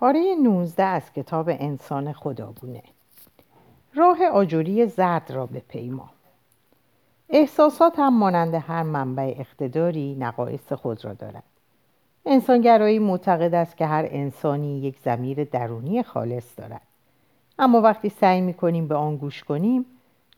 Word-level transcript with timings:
پاره 0.00 0.34
19 0.42 0.82
از 0.82 1.12
کتاب 1.12 1.48
انسان 1.48 2.12
خدابونه 2.12 2.82
راه 3.94 4.24
آجوری 4.26 4.86
زرد 4.86 5.30
را 5.30 5.46
به 5.46 5.62
پیما 5.68 6.10
احساسات 7.28 7.98
هم 7.98 8.18
مانند 8.18 8.54
هر 8.54 8.82
منبع 8.82 9.34
اقتداری 9.38 10.14
نقایص 10.14 10.72
خود 10.72 11.04
را 11.04 11.12
دارد 11.12 11.42
انسانگرایی 12.26 12.98
معتقد 12.98 13.54
است 13.54 13.76
که 13.76 13.86
هر 13.86 14.08
انسانی 14.10 14.80
یک 14.80 14.98
زمیر 14.98 15.44
درونی 15.44 16.02
خالص 16.02 16.58
دارد. 16.58 16.82
اما 17.58 17.80
وقتی 17.80 18.08
سعی 18.08 18.40
می 18.40 18.54
کنیم 18.54 18.88
به 18.88 18.94
آن 18.94 19.16
گوش 19.16 19.44
کنیم 19.44 19.86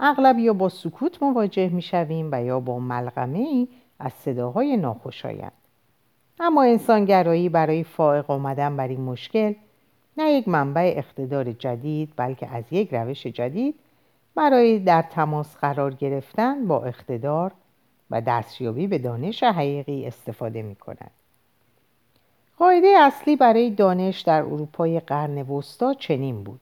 اغلب 0.00 0.38
یا 0.38 0.52
با 0.52 0.68
سکوت 0.68 1.22
مواجه 1.22 1.68
می 1.68 1.82
شویم 1.82 2.28
و 2.32 2.44
یا 2.44 2.60
با 2.60 2.78
ملغمه 2.78 3.38
ای 3.38 3.68
از 3.98 4.12
صداهای 4.12 4.76
ناخوشایند. 4.76 5.52
اما 6.40 6.62
انسانگرایی 6.62 7.48
برای 7.48 7.84
فائق 7.84 8.30
آمدن 8.30 8.76
بر 8.76 8.88
این 8.88 9.00
مشکل 9.00 9.54
نه 10.16 10.30
یک 10.30 10.48
منبع 10.48 10.92
اقتدار 10.96 11.52
جدید 11.52 12.12
بلکه 12.16 12.48
از 12.48 12.64
یک 12.70 12.94
روش 12.94 13.26
جدید 13.26 13.74
برای 14.34 14.78
در 14.78 15.02
تماس 15.02 15.56
قرار 15.56 15.94
گرفتن 15.94 16.66
با 16.66 16.84
اقتدار 16.84 17.52
و 18.10 18.20
دستیابی 18.20 18.86
به 18.86 18.98
دانش 18.98 19.42
حقیقی 19.42 20.06
استفاده 20.06 20.62
می 20.62 20.74
کند. 20.74 21.10
قاعده 22.58 22.94
اصلی 22.98 23.36
برای 23.36 23.70
دانش 23.70 24.20
در 24.20 24.42
اروپای 24.42 25.00
قرن 25.00 25.42
وسطا 25.42 25.94
چنین 25.94 26.44
بود 26.44 26.60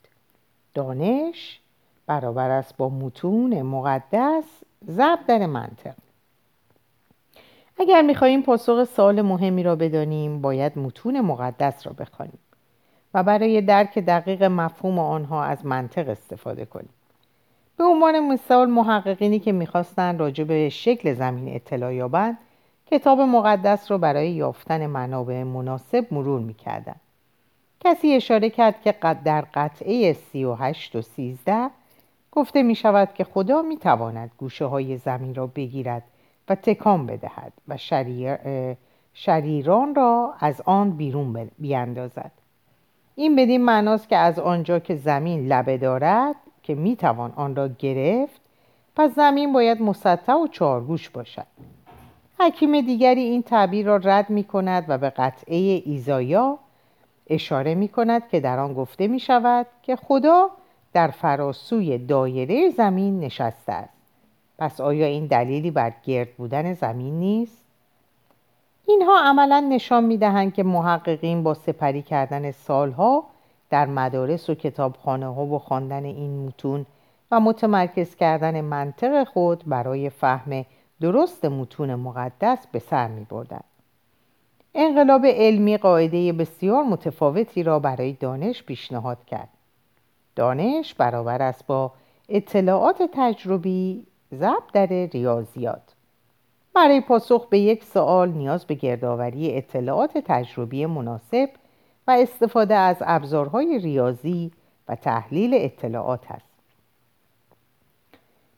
دانش 0.74 1.60
برابر 2.06 2.50
است 2.50 2.76
با 2.76 2.88
متون 2.88 3.62
مقدس 3.62 4.44
ضبط 4.86 5.26
در 5.26 5.46
منطق 5.46 5.94
اگر 7.78 8.02
می‌خواهیم 8.02 8.42
پاسخ 8.42 8.84
سوال 8.84 9.22
مهمی 9.22 9.62
را 9.62 9.76
بدانیم 9.76 10.40
باید 10.40 10.78
متون 10.78 11.20
مقدس 11.20 11.86
را 11.86 11.92
بخوانیم 11.92 12.38
و 13.14 13.22
برای 13.22 13.60
درک 13.60 13.98
دقیق 13.98 14.42
مفهوم 14.42 14.98
آنها 14.98 15.44
از 15.44 15.66
منطق 15.66 16.08
استفاده 16.08 16.64
کنیم. 16.64 16.88
به 17.76 17.84
عنوان 17.84 18.28
مثال 18.28 18.70
محققینی 18.70 19.38
که 19.38 19.52
می‌خواستند 19.52 20.20
راجع 20.20 20.44
به 20.44 20.68
شکل 20.68 21.14
زمین 21.14 21.54
اطلاع 21.54 21.94
یابند 21.94 22.38
کتاب 22.90 23.20
مقدس 23.20 23.90
را 23.90 23.98
برای 23.98 24.30
یافتن 24.30 24.86
منابع 24.86 25.42
مناسب 25.42 26.06
مرور 26.10 26.40
می‌کردند. 26.40 27.00
کسی 27.80 28.12
اشاره 28.12 28.50
کرد 28.50 28.82
که 28.82 28.94
در 29.24 29.44
قطعه 29.54 30.12
38 30.12 30.96
و 30.96 31.02
13 31.02 31.70
گفته 32.32 32.62
می 32.62 32.74
شود 32.74 33.14
که 33.14 33.24
خدا 33.24 33.62
می 33.62 33.76
تواند 33.76 34.30
گوشه 34.38 34.64
های 34.64 34.96
زمین 34.96 35.34
را 35.34 35.46
بگیرد 35.46 36.02
و 36.48 36.54
تکان 36.54 37.06
بدهد 37.06 37.52
و 37.68 37.76
شریر، 37.76 38.36
شریران 39.14 39.94
را 39.94 40.34
از 40.40 40.62
آن 40.64 40.90
بیرون 40.90 41.50
بیاندازد. 41.58 42.30
این 43.14 43.36
بدین 43.36 43.64
معناست 43.64 44.08
که 44.08 44.16
از 44.16 44.38
آنجا 44.38 44.78
که 44.78 44.96
زمین 44.96 45.46
لبه 45.46 45.78
دارد 45.78 46.36
که 46.62 46.74
می 46.74 46.96
توان 46.96 47.32
آن 47.36 47.56
را 47.56 47.68
گرفت 47.68 48.40
پس 48.96 49.14
زمین 49.14 49.52
باید 49.52 49.82
مسطح 49.82 50.32
و 50.32 50.46
چارگوش 50.46 51.10
باشد. 51.10 51.46
حکیم 52.40 52.80
دیگری 52.80 53.20
این 53.20 53.42
تعبیر 53.42 53.86
را 53.86 53.96
رد 53.96 54.30
می 54.30 54.44
کند 54.44 54.84
و 54.88 54.98
به 54.98 55.10
قطعه 55.10 55.56
ایزایا 55.84 56.58
اشاره 57.26 57.74
می 57.74 57.88
کند 57.88 58.28
که 58.28 58.40
در 58.40 58.58
آن 58.58 58.74
گفته 58.74 59.06
می 59.06 59.20
شود 59.20 59.66
که 59.82 59.96
خدا 59.96 60.50
در 60.92 61.08
فراسوی 61.08 61.98
دایره 61.98 62.70
زمین 62.70 63.20
نشسته 63.20 63.72
است. 63.72 63.97
پس 64.58 64.80
آیا 64.80 65.06
این 65.06 65.26
دلیلی 65.26 65.70
بر 65.70 65.92
گرد 66.04 66.34
بودن 66.36 66.74
زمین 66.74 67.20
نیست؟ 67.20 67.64
اینها 68.86 69.20
عملا 69.24 69.60
نشان 69.60 70.04
می 70.04 70.16
دهند 70.16 70.54
که 70.54 70.62
محققین 70.62 71.42
با 71.42 71.54
سپری 71.54 72.02
کردن 72.02 72.50
سالها 72.50 73.24
در 73.70 73.86
مدارس 73.86 74.50
و 74.50 74.54
کتابخانه 74.54 75.34
ها 75.34 75.46
و 75.46 75.58
خواندن 75.58 76.04
این 76.04 76.46
متون 76.46 76.86
و 77.30 77.40
متمرکز 77.40 78.14
کردن 78.14 78.60
منطق 78.60 79.24
خود 79.24 79.62
برای 79.66 80.10
فهم 80.10 80.64
درست 81.00 81.44
متون 81.44 81.94
مقدس 81.94 82.66
به 82.72 82.78
سر 82.78 83.08
می 83.08 83.26
بردن. 83.30 83.60
انقلاب 84.74 85.26
علمی 85.26 85.76
قاعده 85.76 86.32
بسیار 86.32 86.84
متفاوتی 86.84 87.62
را 87.62 87.78
برای 87.78 88.12
دانش 88.12 88.62
پیشنهاد 88.62 89.24
کرد. 89.26 89.48
دانش 90.36 90.94
برابر 90.94 91.42
است 91.42 91.66
با 91.66 91.92
اطلاعات 92.28 93.02
تجربی 93.12 94.06
ضبط 94.34 94.72
در 94.72 94.86
ریاضیات 94.86 95.94
برای 96.74 97.00
پاسخ 97.00 97.46
به 97.48 97.58
یک 97.58 97.84
سوال 97.84 98.28
نیاز 98.28 98.64
به 98.64 98.74
گردآوری 98.74 99.56
اطلاعات 99.56 100.18
تجربی 100.18 100.86
مناسب 100.86 101.48
و 102.06 102.10
استفاده 102.10 102.74
از 102.74 102.96
ابزارهای 103.00 103.78
ریاضی 103.78 104.52
و 104.88 104.94
تحلیل 104.94 105.50
اطلاعات 105.54 106.30
است 106.30 106.48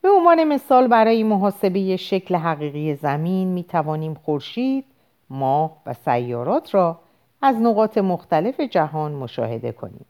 به 0.03 0.09
عنوان 0.10 0.44
مثال 0.44 0.86
برای 0.86 1.22
محاسبه 1.22 1.97
شکل 1.97 2.36
حقیقی 2.36 2.94
زمین 2.94 3.48
می 3.48 3.64
توانیم 3.64 4.14
خورشید، 4.14 4.84
ماه 5.30 5.76
و 5.86 5.94
سیارات 5.94 6.75
را 6.75 6.98
از 7.42 7.56
نقاط 7.56 7.98
مختلف 7.98 8.60
جهان 8.60 9.12
مشاهده 9.12 9.72
کنیم. 9.72 10.06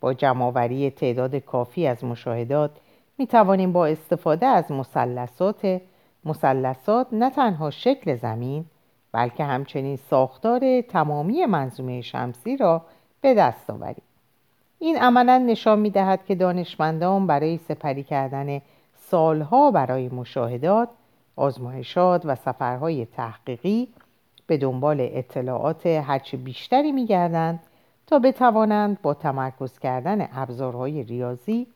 با 0.00 0.14
جمعآوری 0.14 0.90
تعداد 0.90 1.36
کافی 1.36 1.86
از 1.86 2.04
مشاهدات 2.04 2.70
می 3.18 3.26
توانیم 3.26 3.72
با 3.72 3.86
استفاده 3.86 4.46
از 4.46 4.72
مثلثات 4.72 5.80
مثلثات 6.24 7.06
نه 7.12 7.30
تنها 7.30 7.70
شکل 7.70 8.16
زمین 8.16 8.64
بلکه 9.12 9.44
همچنین 9.44 9.96
ساختار 9.96 10.80
تمامی 10.80 11.46
منظومه 11.46 12.00
شمسی 12.00 12.56
را 12.56 12.82
به 13.20 13.34
دست 13.34 13.70
آوریم. 13.70 14.02
این 14.78 14.98
عملا 14.98 15.38
نشان 15.38 15.78
می 15.78 15.90
دهد 15.90 16.24
که 16.24 16.34
دانشمندان 16.34 17.26
برای 17.26 17.56
سپری 17.56 18.02
کردن 18.02 18.60
سالها 18.94 19.70
برای 19.70 20.08
مشاهدات 20.08 20.88
آزمایشات 21.36 22.22
و 22.26 22.34
سفرهای 22.34 23.06
تحقیقی 23.06 23.88
به 24.46 24.56
دنبال 24.56 24.96
اطلاعات 25.00 25.86
هرچه 25.86 26.36
بیشتری 26.36 26.92
می 26.92 27.06
گردند 27.06 27.60
تا 28.06 28.18
بتوانند 28.18 29.02
با 29.02 29.14
تمرکز 29.14 29.78
کردن 29.78 30.28
ابزارهای 30.32 31.02
ریاضی 31.02 31.66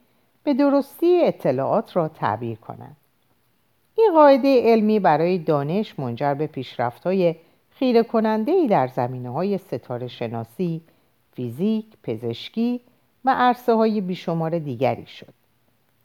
به 0.51 0.55
درستی 0.55 1.25
اطلاعات 1.25 1.97
را 1.97 2.09
تعبیر 2.09 2.59
کنند. 2.59 2.97
این 3.97 4.11
قاعده 4.15 4.63
علمی 4.63 5.01
برای 5.01 5.39
دانش 5.39 5.99
منجر 5.99 6.35
به 6.35 6.51
های 7.05 7.37
خیره 7.71 8.03
در 8.69 8.87
زمینه 8.87 9.31
های 9.31 9.59
ستاره 9.59 10.09
شناسی، 10.09 10.81
فیزیک، 11.33 11.87
پزشکی 12.03 12.81
و 13.25 13.35
عرصه 13.39 13.75
های 13.75 14.01
بیشمار 14.01 14.59
دیگری 14.59 15.07
شد. 15.07 15.35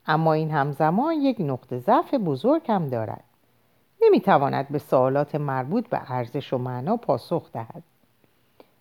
اما 0.07 0.33
این 0.33 0.51
همزمان 0.51 1.13
یک 1.13 1.38
نقطه 1.39 1.77
ضعف 1.77 2.13
بزرگ 2.13 2.62
هم 2.69 2.88
دارد. 2.88 3.23
نمی‌تواند 4.01 4.69
به 4.69 4.79
سوالات 4.79 5.35
مربوط 5.35 5.88
به 5.89 6.12
ارزش 6.12 6.53
و 6.53 6.57
معنا 6.57 6.97
پاسخ 6.97 7.51
دهد. 7.51 7.83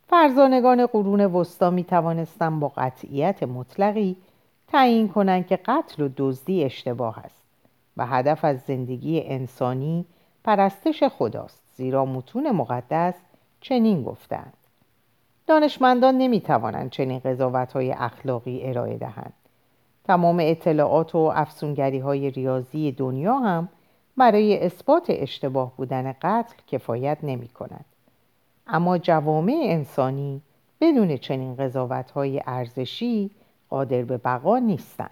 فرزانگان 0.09 0.87
قرون 0.87 1.21
وسطا 1.21 1.71
می 1.71 1.85
توانستند 1.85 2.61
با 2.61 2.73
قطعیت 2.77 3.43
مطلقی 3.43 4.17
تعیین 4.75 5.09
کنند 5.09 5.47
که 5.47 5.57
قتل 5.57 6.03
و 6.03 6.09
دزدی 6.17 6.65
اشتباه 6.65 7.19
است 7.19 7.43
و 7.97 8.07
هدف 8.07 8.45
از 8.45 8.61
زندگی 8.61 9.21
انسانی 9.21 10.05
پرستش 10.45 11.05
خداست 11.05 11.63
زیرا 11.75 12.05
متون 12.05 12.51
مقدس 12.51 13.15
چنین 13.61 14.03
گفتند 14.03 14.53
دانشمندان 15.47 16.19
نمی 16.19 16.41
توانند 16.41 16.91
چنین 16.91 17.19
قضاوت 17.19 17.73
های 17.73 17.93
اخلاقی 17.93 18.61
ارائه 18.63 18.99
دهند 18.99 19.33
تمام 20.05 20.39
اطلاعات 20.41 21.15
و 21.15 21.19
افسونگری 21.19 21.99
های 21.99 22.31
ریاضی 22.31 22.93
دنیا 22.93 23.39
هم 23.39 23.69
برای 24.17 24.67
اثبات 24.67 25.07
اشتباه 25.09 25.77
بودن 25.77 26.15
قتل 26.23 26.55
کفایت 26.67 27.19
نمی 27.23 27.49
کند. 27.49 27.85
اما 28.67 28.99
جوامع 28.99 29.63
انسانی 29.65 30.41
بدون 30.81 31.17
چنین 31.17 31.57
قضاوت 31.57 32.11
های 32.11 32.43
ارزشی 32.47 33.31
قادر 33.75 34.03
به 34.03 34.17
بقا 34.17 34.59
نیستند 34.59 35.11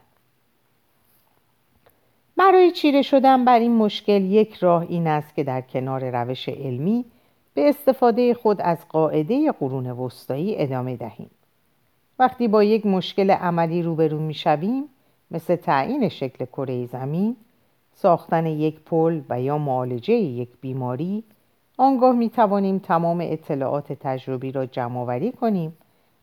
برای 2.36 2.70
چیره 2.70 3.02
شدن 3.02 3.44
بر 3.44 3.58
این 3.58 3.76
مشکل 3.76 4.22
یک 4.22 4.54
راه 4.54 4.82
این 4.88 5.06
است 5.06 5.34
که 5.34 5.44
در 5.44 5.60
کنار 5.60 6.10
روش 6.10 6.48
علمی 6.48 7.04
به 7.54 7.68
استفاده 7.68 8.34
خود 8.34 8.60
از 8.60 8.88
قاعده 8.88 9.52
قرون 9.52 9.90
وسطایی 9.90 10.54
ادامه 10.58 10.96
دهیم. 10.96 11.30
وقتی 12.18 12.48
با 12.48 12.64
یک 12.64 12.86
مشکل 12.86 13.30
عملی 13.30 13.82
روبرو 13.82 14.18
می‌شویم 14.18 14.84
مثل 15.30 15.56
تعیین 15.56 16.08
شکل 16.08 16.44
کره 16.44 16.86
زمین 16.86 17.36
ساختن 17.92 18.46
یک 18.46 18.80
پل 18.80 19.20
و 19.28 19.40
یا 19.40 19.58
معالجه 19.58 20.14
یک 20.14 20.48
بیماری 20.60 21.24
آنگاه 21.78 22.14
می 22.14 22.30
توانیم 22.30 22.78
تمام 22.78 23.18
اطلاعات 23.22 23.92
تجربی 23.92 24.52
را 24.52 24.66
جمع 24.66 25.30
کنیم 25.30 25.76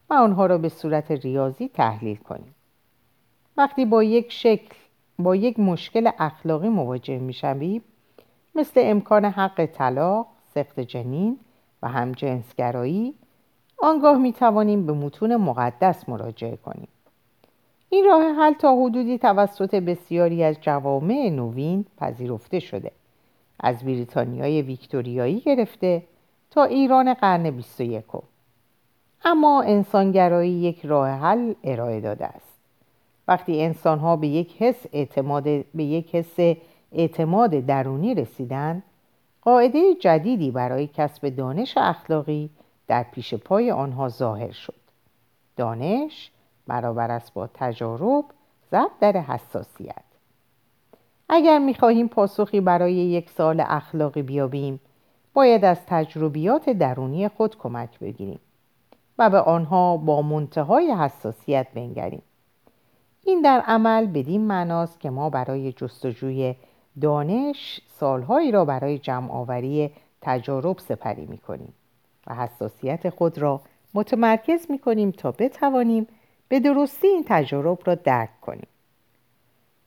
و 0.10 0.14
آنها 0.14 0.46
را 0.46 0.58
به 0.58 0.70
صورت 0.70 1.12
ریاضی 1.12 1.68
تحلیل 1.68 2.16
کنیم. 2.16 2.56
وقتی 3.58 3.86
با 3.86 4.04
یک 4.04 4.32
شکل 4.32 4.76
با 5.20 5.36
یک 5.36 5.60
مشکل 5.60 6.10
اخلاقی 6.20 6.70
مواجه 6.70 7.20
می‌شویم 7.20 7.82
مثل 8.56 8.82
امکان 8.84 9.26
حق 9.26 9.66
طلاق، 9.66 10.28
سخت 10.56 10.80
جنین 10.80 11.40
و 11.82 11.88
همجنسگرایی 11.88 13.14
آنگاه 13.78 14.18
می 14.18 14.34
توانیم 14.34 14.86
به 14.86 14.94
متون 14.94 15.36
مقدس 15.36 16.10
مراجعه 16.10 16.56
کنیم. 16.56 16.88
این 17.90 18.06
راه 18.06 18.22
حل 18.22 18.54
تا 18.54 18.76
حدودی 18.76 19.18
توسط 19.18 19.76
بسیاری 19.76 20.44
از 20.44 20.58
جوامع 20.62 21.30
نوین 21.30 21.86
پذیرفته 21.98 22.60
شده. 22.60 22.92
از 23.60 23.84
بریتانیای 23.84 24.62
ویکتوریایی 24.62 25.40
گرفته 25.40 26.04
تا 26.52 26.64
ایران 26.64 27.14
قرن 27.14 27.52
21 27.52 28.04
اما 29.26 29.62
انسانگرایی 29.62 30.52
یک 30.52 30.86
راه 30.86 31.10
حل 31.10 31.54
ارائه 31.64 32.02
داده 32.02 32.26
است. 32.26 32.60
وقتی 33.28 33.62
انسانها 33.62 34.16
به 34.16 34.28
یک 34.28 34.62
حس 34.62 34.86
اعتماد 34.94 35.44
به 35.76 35.84
یک 35.84 36.16
حس 36.16 36.58
اعتماد 36.92 37.52
درونی 37.52 38.16
رسیدن 38.16 38.84
قاعده 39.42 39.96
جدیدی 39.96 40.52
برای 40.52 40.88
کسب 40.88 41.30
دانش 41.30 41.78
اخلاقی 41.78 42.50
در 42.88 43.04
پیش 43.04 43.34
پای 43.34 43.72
آنها 43.72 44.10
ظاهر 44.10 44.52
شد. 44.52 44.74
دانش 45.56 46.32
برابر 46.68 47.12
است 47.12 47.34
با 47.34 47.50
تجارب 47.54 48.26
ضرب 48.72 48.92
در 49.00 49.12
حساسیت. 49.12 50.04
اگر 51.30 51.60
می‌خواهیم 51.60 52.08
پاسخی 52.08 52.62
برای 52.62 52.94
یک 52.94 53.30
سال 53.30 53.64
اخلاقی 53.68 54.22
بیابیم 54.22 54.80
باید 55.34 55.66
از 55.66 55.78
تجربیات 55.88 56.70
درونی 56.70 57.28
خود 57.28 57.58
کمک 57.58 58.00
بگیریم. 58.00 58.40
و 59.20 59.30
به 59.30 59.40
آنها 59.40 59.98
با 59.98 60.22
منتهای 60.22 60.92
حساسیت 60.92 61.68
بنگریم. 61.74 62.22
این 63.24 63.42
در 63.42 63.64
عمل 63.68 64.06
بدین 64.06 64.42
معناست 64.42 65.00
که 65.00 65.10
ما 65.10 65.30
برای 65.30 65.72
جستجوی 65.72 66.56
دانش 67.02 67.82
سالهایی 67.88 68.52
را 68.52 68.66
برای 68.66 69.00
جمعآوری 69.00 69.92
تجارب 70.22 70.78
سپری 70.80 71.26
می 71.26 71.38
کنیم 71.38 71.74
و 72.28 72.36
حساسیت 72.36 73.10
خود 73.10 73.38
را 73.38 73.62
متمرکز 73.94 74.72
می 74.72 74.80
کنیم 74.80 75.12
تا 75.12 75.32
بتوانیم 75.32 76.08
به 76.48 76.60
درستی 76.60 77.08
این 77.08 77.24
تجارب 77.28 77.80
را 77.86 77.96
درک 77.96 78.42
کنیم. 78.42 78.68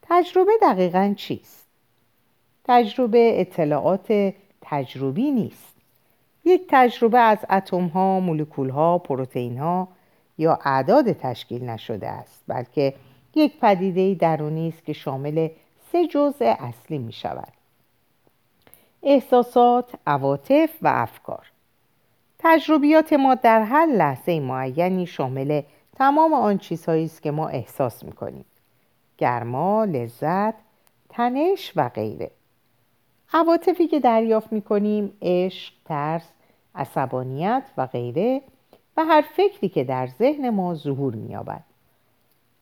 تجربه 0.02 0.52
دقیقا 0.62 1.14
چیست؟ 1.16 1.66
تجربه 2.64 3.40
اطلاعات 3.40 4.34
تجربی 4.60 5.30
نیست. 5.30 5.71
یک 6.44 6.62
تجربه 6.68 7.18
از 7.18 7.38
اتم 7.50 7.86
ها، 7.86 8.20
مولکول 8.20 8.70
ها، 8.70 8.98
پروتئین 8.98 9.58
ها 9.58 9.88
یا 10.38 10.58
اعداد 10.64 11.12
تشکیل 11.12 11.64
نشده 11.64 12.08
است 12.08 12.44
بلکه 12.46 12.94
یک 13.34 13.60
پدیده 13.60 14.14
درونی 14.14 14.68
است 14.68 14.84
که 14.84 14.92
شامل 14.92 15.48
سه 15.92 16.06
جزء 16.06 16.54
اصلی 16.58 16.98
می 16.98 17.12
شود 17.12 17.52
احساسات، 19.02 19.90
عواطف 20.06 20.70
و 20.82 20.88
افکار. 20.94 21.46
تجربیات 22.38 23.12
ما 23.12 23.34
در 23.34 23.62
هر 23.62 23.86
لحظه 23.86 24.40
معینی 24.40 25.06
شامل 25.06 25.62
تمام 25.96 26.34
آن 26.34 26.58
چیزهایی 26.58 27.04
است 27.04 27.22
که 27.22 27.30
ما 27.30 27.48
احساس 27.48 28.04
می 28.04 28.12
کنیم 28.12 28.44
گرما، 29.18 29.84
لذت، 29.84 30.54
تنش 31.08 31.72
و 31.76 31.88
غیره. 31.88 32.30
عواطفی 33.32 33.86
که 33.86 34.00
دریافت 34.00 34.52
می 34.52 34.62
کنیم 34.62 35.18
عشق، 35.22 35.72
ترس، 35.84 36.32
عصبانیت 36.74 37.62
و 37.76 37.86
غیره 37.86 38.42
و 38.96 39.04
هر 39.04 39.20
فکری 39.36 39.68
که 39.68 39.84
در 39.84 40.06
ذهن 40.06 40.50
ما 40.50 40.74
ظهور 40.74 41.14
می 41.14 41.30
یابد. 41.30 41.64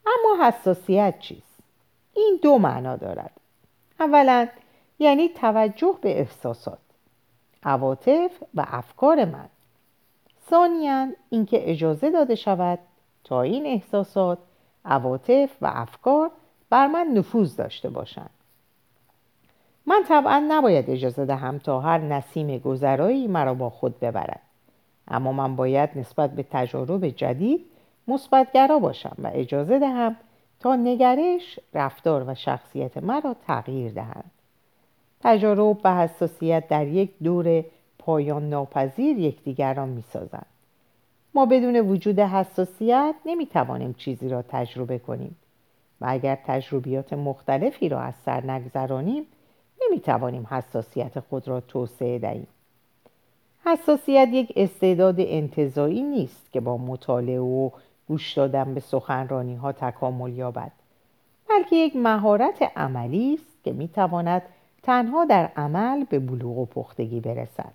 اما 0.07 0.45
حساسیت 0.47 1.19
چیست؟ 1.19 1.61
این 2.15 2.39
دو 2.43 2.59
معنا 2.59 2.97
دارد 2.97 3.33
اولا 4.01 4.49
یعنی 4.99 5.29
توجه 5.29 5.95
به 6.03 6.21
احساسات 6.21 6.79
عواطف 7.63 8.43
و 8.55 8.65
افکار 8.69 9.25
من 9.25 9.49
ثانیا 10.51 11.09
اینکه 11.31 11.71
اجازه 11.71 12.11
داده 12.11 12.35
شود 12.35 12.79
تا 13.25 13.43
این 13.43 13.67
احساسات 13.67 14.39
عواطف 14.85 15.51
و 15.63 15.71
افکار 15.75 16.31
بر 16.71 16.87
من 16.87 17.07
نفوذ 17.07 17.57
داشته 17.57 17.91
باشند 17.91 18.31
من 19.87 20.05
طبعا 20.09 20.47
نباید 20.49 20.91
اجازه 20.91 21.25
دهم 21.25 21.59
تا 21.59 21.81
هر 21.81 21.99
نسیم 21.99 22.59
گذرایی 22.59 23.27
مرا 23.27 23.55
با 23.55 23.71
خود 23.71 24.01
ببرد. 24.01 24.41
اما 25.09 25.33
من 25.33 25.57
باید 25.57 25.91
نسبت 25.97 26.31
به 26.31 26.43
تجارب 26.51 27.09
جدید 27.09 27.61
مثبتگرا 28.09 28.79
باشم 28.79 29.17
و 29.19 29.31
اجازه 29.35 29.79
دهم 29.79 30.17
تا 30.61 30.77
نگرش 30.77 31.59
رفتار 31.75 32.25
و 32.27 32.35
شخصیت 32.35 32.97
مرا 32.97 33.37
تغییر 33.47 33.93
دهند. 33.93 34.31
تجارب 35.21 35.79
و 35.85 35.97
حساسیت 35.97 36.69
در 36.69 36.87
یک 36.87 37.11
دور 37.23 37.65
پایان 37.99 38.49
ناپذیر 38.49 39.19
یکدیگر 39.19 39.75
را 39.75 39.87
می‌سازند. 39.87 40.47
ما 41.35 41.47
بدون 41.47 41.77
وجود 41.77 42.19
حساسیت 42.19 43.15
نمی‌توانیم 43.27 43.93
چیزی 43.93 44.29
را 44.29 44.43
تجربه 44.43 44.99
کنیم. 44.99 45.37
و 46.01 46.07
اگر 46.09 46.39
تجربیات 46.47 47.13
مختلفی 47.13 47.89
را 47.89 48.01
از 48.01 48.15
سر 48.15 48.51
نگذرانیم 48.51 49.27
نمی‌توانیم 49.87 50.47
حساسیت 50.51 51.21
خود 51.21 51.49
را 51.49 51.61
توسعه 51.61 52.19
دهیم. 52.19 52.47
حساسیت 53.67 54.29
یک 54.33 54.53
استعداد 54.57 55.15
انتظایی 55.19 56.03
نیست 56.03 56.53
که 56.53 56.61
با 56.61 56.77
مطالعه 56.77 57.41
و 57.41 57.71
گوش 58.09 58.33
دادن 58.33 58.75
به 58.75 58.81
سخنرانی 58.81 59.55
ها 59.55 59.73
تکامل 59.73 60.33
یابد 60.33 60.73
بلکه 61.49 61.77
یک 61.77 61.97
مهارت 61.97 62.63
عملی 62.77 63.35
است 63.35 63.65
که 63.65 63.73
می‌تواند 63.73 64.43
تنها 64.83 65.25
در 65.25 65.51
عمل 65.57 66.05
به 66.05 66.19
بلوغ 66.19 66.59
و 66.59 66.67
پختگی 66.67 67.21
برسد. 67.21 67.73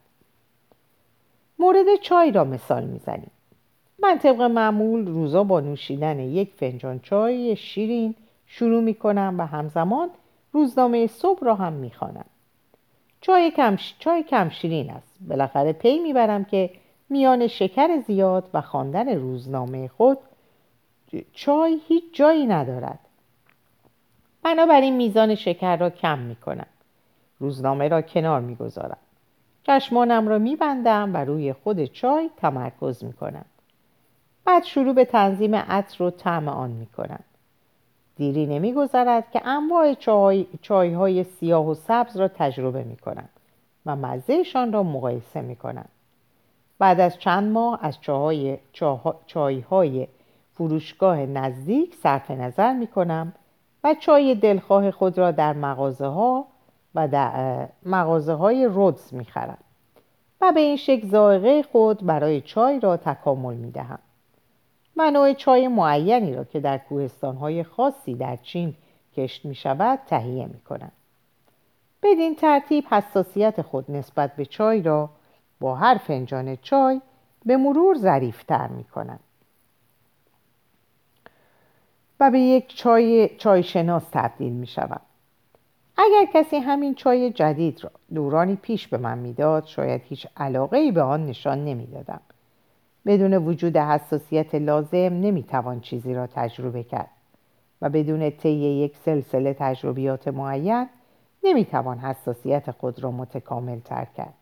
مورد 1.59 1.95
چای 2.01 2.31
را 2.31 2.43
مثال 2.43 2.83
می‌زنیم. 2.83 3.31
من 3.99 4.19
طبق 4.19 4.41
معمول 4.41 5.07
روزا 5.07 5.43
با 5.43 5.59
نوشیدن 5.59 6.19
یک 6.19 6.53
فنجان 6.53 6.99
چای 6.99 7.55
شیرین 7.55 8.15
شروع 8.47 8.83
می 8.83 8.93
کنم 8.93 9.35
و 9.37 9.45
همزمان 9.45 10.09
روزنامه 10.55 11.07
صبح 11.07 11.45
را 11.45 11.55
هم 11.55 11.73
می 11.73 11.91
خانم. 11.91 12.25
چای 13.21 13.51
کم, 13.51 13.77
چای 13.99 14.23
کم 14.23 14.49
شیرین 14.49 14.89
است. 14.89 15.15
بالاخره 15.27 15.73
پی 15.73 15.99
می‌برم 15.99 16.45
که 16.45 16.69
میان 17.09 17.47
شکر 17.47 17.99
زیاد 18.07 18.49
و 18.53 18.61
خواندن 18.61 19.09
روزنامه 19.09 19.87
خود 19.87 20.17
چای 21.33 21.81
هیچ 21.87 22.03
جایی 22.13 22.45
ندارد. 22.45 22.99
بنابراین 24.43 24.95
میزان 24.95 25.35
شکر 25.35 25.77
را 25.77 25.89
کم 25.89 26.19
می 26.19 26.35
کنم 26.35 26.67
روزنامه 27.39 27.87
را 27.87 28.01
کنار 28.01 28.41
می‌گذارم. 28.41 28.97
چشمانم 29.63 30.27
را 30.27 30.37
میبندم 30.37 31.13
و 31.13 31.17
روی 31.17 31.53
خود 31.53 31.85
چای 31.85 32.29
تمرکز 32.37 33.03
می 33.03 33.13
کنم 33.13 33.45
بعد 34.45 34.63
شروع 34.63 34.93
به 34.93 35.05
تنظیم 35.05 35.55
عطر 35.55 36.03
و 36.03 36.09
طعم 36.09 36.47
آن 36.47 36.71
می 36.71 36.85
کنم 36.85 37.23
دیری 38.15 38.45
نمیگذرد 38.45 39.31
که 39.31 39.47
انواع 39.47 39.93
چای, 39.93 40.47
چای 40.61 40.93
های 40.93 41.23
سیاه 41.23 41.69
و 41.69 41.73
سبز 41.73 42.17
را 42.17 42.27
تجربه 42.27 42.83
می 42.83 42.97
کنم 42.97 43.29
و 43.85 43.95
مزهشان 43.95 44.73
را 44.73 44.83
مقایسه 44.83 45.41
می 45.41 45.55
کنم 45.55 45.85
بعد 46.79 46.99
از 46.99 47.17
چند 47.17 47.51
ماه 47.51 47.79
از 47.81 48.01
چای, 48.01 48.57
چای 49.25 49.59
های 49.59 50.07
فروشگاه 50.53 51.17
نزدیک 51.17 51.95
صرف 51.95 52.31
نظر 52.31 52.73
می 52.73 52.87
کنم 52.87 53.33
و 53.83 53.95
چای 53.99 54.35
دلخواه 54.35 54.91
خود 54.91 55.17
را 55.17 55.31
در 55.31 55.53
مغازه 55.53 56.05
ها 56.05 56.45
و 56.95 57.07
در 57.07 57.67
مغازه 57.85 58.33
های 58.33 58.65
رودز 58.65 59.13
می 59.13 59.25
خرم 59.25 59.57
و 60.41 60.51
به 60.51 60.59
این 60.59 60.77
شکل 60.77 61.07
زائقه 61.07 61.63
خود 61.63 62.05
برای 62.05 62.41
چای 62.41 62.79
را 62.79 62.97
تکامل 62.97 63.55
می 63.55 63.71
دهم 63.71 63.99
و 64.97 65.11
نوع 65.11 65.33
چای 65.33 65.67
معینی 65.67 66.35
را 66.35 66.43
که 66.43 66.59
در 66.59 66.81
های 67.39 67.63
خاصی 67.63 68.15
در 68.15 68.35
چین 68.35 68.75
کشت 69.17 69.45
می 69.45 69.55
شود 69.55 69.99
تهیه 70.07 70.45
می 70.45 70.59
کنم 70.59 70.91
بدین 72.03 72.35
ترتیب 72.35 72.85
حساسیت 72.89 73.61
خود 73.61 73.91
نسبت 73.91 74.35
به 74.35 74.45
چای 74.45 74.81
را 74.81 75.09
با 75.59 75.75
هر 75.75 75.97
فنجان 75.97 76.55
چای 76.55 77.01
به 77.45 77.57
مرور 77.57 77.97
ظریفتر 77.97 78.67
می 78.67 78.83
کنم 78.83 79.19
و 82.19 82.31
به 82.31 82.39
یک 82.39 82.75
چای 82.75 83.29
چای 83.37 83.63
شناس 83.63 84.03
تبدیل 84.11 84.53
می 84.53 84.67
شود 84.67 85.01
اگر 85.97 86.25
کسی 86.33 86.57
همین 86.57 86.95
چای 86.95 87.31
جدید 87.31 87.83
را 87.83 87.91
دورانی 88.13 88.55
پیش 88.55 88.87
به 88.87 88.97
من 88.97 89.17
می‌داد 89.17 89.65
شاید 89.65 90.01
هیچ 90.05 90.27
علاقه 90.37 90.77
ای 90.77 90.91
به 90.91 91.01
آن 91.01 91.25
نشان 91.25 91.65
نمی‌دادم. 91.65 92.21
بدون 93.05 93.33
وجود 93.33 93.77
حساسیت 93.77 94.55
لازم 94.55 94.97
نمی‌توان 94.97 95.79
چیزی 95.79 96.13
را 96.13 96.27
تجربه 96.27 96.83
کرد 96.83 97.09
و 97.81 97.89
بدون 97.89 98.29
طی 98.29 98.49
یک 98.49 98.97
سلسله 98.97 99.55
تجربیات 99.59 100.27
معین 100.27 100.87
نمی‌توان 101.43 101.97
حساسیت 101.97 102.71
خود 102.71 103.03
را 103.03 103.11
متکامل 103.11 103.79
تر 103.79 104.05
کرد 104.17 104.33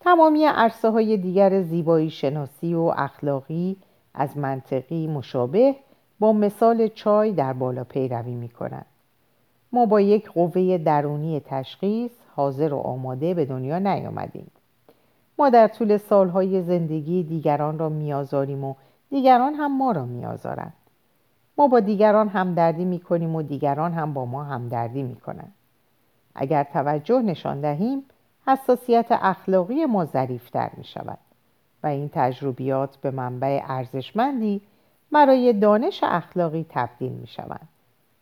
تمامی 0.00 0.44
عرصه 0.44 0.90
های 0.90 1.16
دیگر 1.16 1.62
زیبایی 1.62 2.10
شناسی 2.10 2.74
و 2.74 2.92
اخلاقی 2.96 3.76
از 4.14 4.38
منطقی 4.38 5.06
مشابه 5.06 5.74
با 6.18 6.32
مثال 6.32 6.88
چای 6.88 7.32
در 7.32 7.52
بالا 7.52 7.84
پیروی 7.84 8.34
می 8.34 8.48
کنند. 8.48 8.86
ما 9.72 9.86
با 9.86 10.00
یک 10.00 10.30
قوه 10.30 10.78
درونی 10.78 11.40
تشخیص 11.40 12.10
حاضر 12.36 12.74
و 12.74 12.78
آماده 12.78 13.34
به 13.34 13.44
دنیا 13.44 13.78
نیامدیم 13.78 14.50
ما 15.38 15.50
در 15.50 15.68
طول 15.68 15.96
سالهای 15.96 16.62
زندگی 16.62 17.22
دیگران 17.22 17.78
را 17.78 17.88
میآزاریم 17.88 18.64
و 18.64 18.74
دیگران 19.10 19.54
هم 19.54 19.78
ما 19.78 19.92
را 19.92 20.04
میآزارند. 20.04 20.72
ما 21.58 21.68
با 21.68 21.80
دیگران 21.80 22.28
همدردی 22.28 22.84
می‌کنیم 22.84 23.34
و 23.34 23.42
دیگران 23.42 23.92
هم 23.92 24.14
با 24.14 24.24
ما 24.24 24.44
همدردی 24.44 25.02
می‌کنند. 25.02 25.52
اگر 26.34 26.64
توجه 26.64 27.22
نشان 27.22 27.60
دهیم 27.60 28.04
حساسیت 28.46 29.06
اخلاقی 29.10 29.84
ما 29.84 30.04
ظریفتر 30.04 30.70
می 30.76 30.84
شود 30.84 31.18
و 31.82 31.86
این 31.86 32.10
تجربیات 32.12 32.96
به 32.96 33.10
منبع 33.10 33.60
ارزشمندی 33.64 34.60
برای 35.12 35.52
دانش 35.52 36.00
اخلاقی 36.04 36.66
تبدیل 36.68 37.12
می 37.12 37.26
شوند 37.26 37.68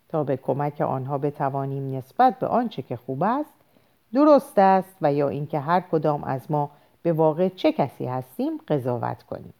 تا 0.08 0.24
به 0.24 0.36
کمک 0.36 0.80
آنها 0.80 1.18
بتوانیم 1.18 1.96
نسبت 1.96 2.38
به 2.38 2.46
آنچه 2.46 2.82
که 2.82 2.96
خوب 2.96 3.22
است 3.22 3.54
درست 4.14 4.58
است 4.58 4.96
و 5.02 5.12
یا 5.12 5.28
اینکه 5.28 5.60
هر 5.60 5.80
کدام 5.80 6.24
از 6.24 6.50
ما 6.50 6.70
به 7.04 7.12
واقع 7.12 7.48
چه 7.48 7.72
کسی 7.72 8.06
هستیم 8.06 8.58
قضاوت 8.68 9.22
کنیم 9.22 9.54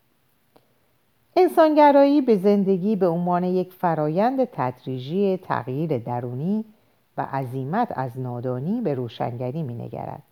انسانگرایی 1.36 2.20
به 2.20 2.36
زندگی 2.36 2.96
به 2.96 3.08
عنوان 3.08 3.44
یک 3.44 3.72
فرایند 3.72 4.44
تدریجی 4.44 5.36
تغییر 5.36 5.98
درونی 5.98 6.64
و 7.16 7.26
عظیمت 7.32 7.92
از 7.98 8.20
نادانی 8.20 8.80
به 8.80 8.94
روشنگری 8.94 9.62
می 9.62 9.74
نگرد 9.74 10.22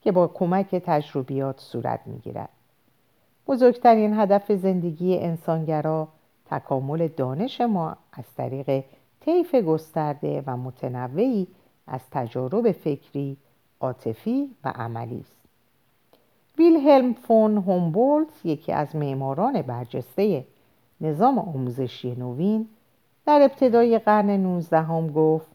که 0.00 0.12
با 0.12 0.28
کمک 0.28 0.74
تجربیات 0.74 1.60
صورت 1.60 2.00
می 2.06 2.18
گیرد. 2.18 2.48
بزرگترین 3.46 4.18
هدف 4.18 4.52
زندگی 4.52 5.18
انسانگرا 5.18 6.08
تکامل 6.46 7.08
دانش 7.08 7.60
ما 7.60 7.96
از 8.12 8.24
طریق 8.36 8.84
طیف 9.20 9.54
گسترده 9.54 10.42
و 10.46 10.56
متنوعی 10.56 11.46
از 11.86 12.00
تجارب 12.10 12.72
فکری، 12.72 13.36
عاطفی 13.80 14.50
و 14.64 14.68
عملی 14.68 15.20
است. 15.20 15.43
ویلهلم 16.58 17.12
فون 17.12 17.58
هومبولت 17.58 18.46
یکی 18.46 18.72
از 18.72 18.96
معماران 18.96 19.62
برجسته 19.62 20.44
نظام 21.00 21.38
آموزشی 21.38 22.14
نوین 22.14 22.68
در 23.26 23.42
ابتدای 23.42 23.98
قرن 23.98 24.30
19 24.30 24.80
هم 24.82 25.12
گفت 25.12 25.46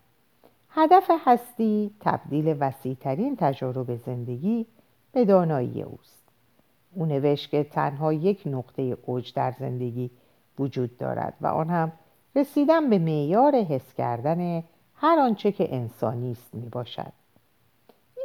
هدف 0.70 1.12
هستی 1.25 1.91
تبدیل 2.00 2.56
وسیعترین 2.60 3.36
تجارب 3.36 3.96
زندگی 3.96 4.65
به 5.12 5.25
دانایی 5.25 5.82
اوست. 5.82 6.20
او 6.96 7.06
نوشت 7.06 7.50
که 7.50 7.63
تنها 7.63 8.13
یک 8.13 8.41
نقطه 8.46 8.98
اوج 9.06 9.34
در 9.34 9.51
زندگی 9.51 10.12
وجود 10.60 10.98
دارد 10.98 11.34
و 11.41 11.48
آن 11.48 11.70
هم 11.70 11.91
رسیدن 12.36 12.89
به 12.89 13.00
معیار 13.00 13.56
حس 13.56 13.94
کردن 13.94 14.63
هر 14.96 15.20
آنچه 15.20 15.51
که 15.51 15.75
انسانی 15.75 16.32
است 16.32 16.56
می 16.56 16.70
باشد 16.70 17.12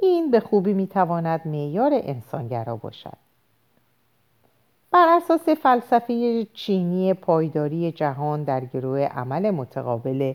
این 0.03 0.31
به 0.31 0.41
خوبی 0.41 0.73
می 0.73 0.87
تواند 0.87 1.49
معیار 1.49 1.91
انسانگرا 1.95 2.77
باشد. 2.77 3.17
بر 4.91 5.17
اساس 5.17 5.49
فلسفه 5.49 6.47
چینی 6.53 7.15
پایداری 7.15 7.93
جهان 7.93 8.45
در 8.45 8.65
گروه 8.65 9.01
عمل 9.01 9.51
متقابل 9.51 10.33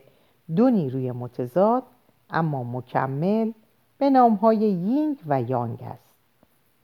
دو 0.56 0.70
نیروی 0.70 1.12
متضاد 1.12 1.84
اما 2.30 2.64
مکمل 2.64 3.52
به 3.98 4.10
نامهای 4.10 4.58
یینگ 4.58 5.18
و 5.28 5.42
یانگ 5.42 5.80
است. 5.82 6.16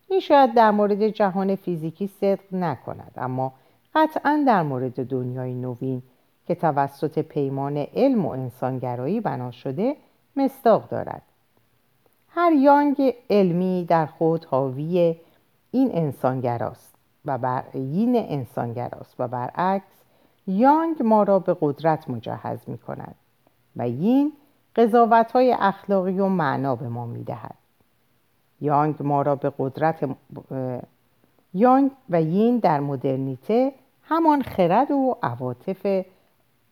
این 0.10 0.20
شاید 0.20 0.53
در 0.53 0.72
مورد 0.72 1.08
جهان 1.08 1.55
فیزیکی 1.55 2.08
صدق 2.08 2.53
نکند 2.53 3.12
اما 3.17 3.53
قطعا 3.96 4.44
در 4.48 4.63
مورد 4.63 5.08
دنیای 5.08 5.53
نوین 5.53 6.01
که 6.48 6.55
توسط 6.55 7.20
پیمان 7.20 7.77
علم 7.77 8.25
و 8.25 8.29
انسانگرایی 8.29 9.22
بنا 9.22 9.51
شده 9.51 9.96
مستاق 10.36 10.89
دارد. 10.89 11.22
هر 12.37 12.51
یانگ 12.51 13.13
علمی 13.29 13.85
در 13.85 14.05
خود 14.05 14.45
حاوی 14.45 15.15
این 15.71 15.89
انسانگراست 15.93 16.95
و 17.25 17.37
بر 17.37 17.63
این 17.73 18.15
انسانگراست 18.15 19.15
و 19.19 19.27
برعکس 19.27 20.03
یانگ 20.47 21.03
ما 21.03 21.23
را 21.23 21.39
به 21.39 21.57
قدرت 21.61 22.09
مجهز 22.09 22.69
می 22.69 22.77
کند 22.77 23.15
و 23.75 23.89
یین 23.89 24.33
قضاوت 24.75 25.31
های 25.31 25.55
اخلاقی 25.59 26.19
و 26.19 26.27
معنا 26.27 26.75
به 26.75 26.89
ما 26.89 27.05
می 27.05 27.23
دهد 27.23 27.55
یانگ 28.61 28.95
ما 28.99 29.21
را 29.21 29.35
به 29.35 29.53
قدرت 29.57 30.09
یانگ 31.53 31.91
و 32.09 32.21
یین 32.21 32.57
در 32.57 32.79
مدرنیته 32.79 33.73
همان 34.03 34.41
خرد 34.41 34.91
و 34.91 35.17
عواطف 35.23 36.05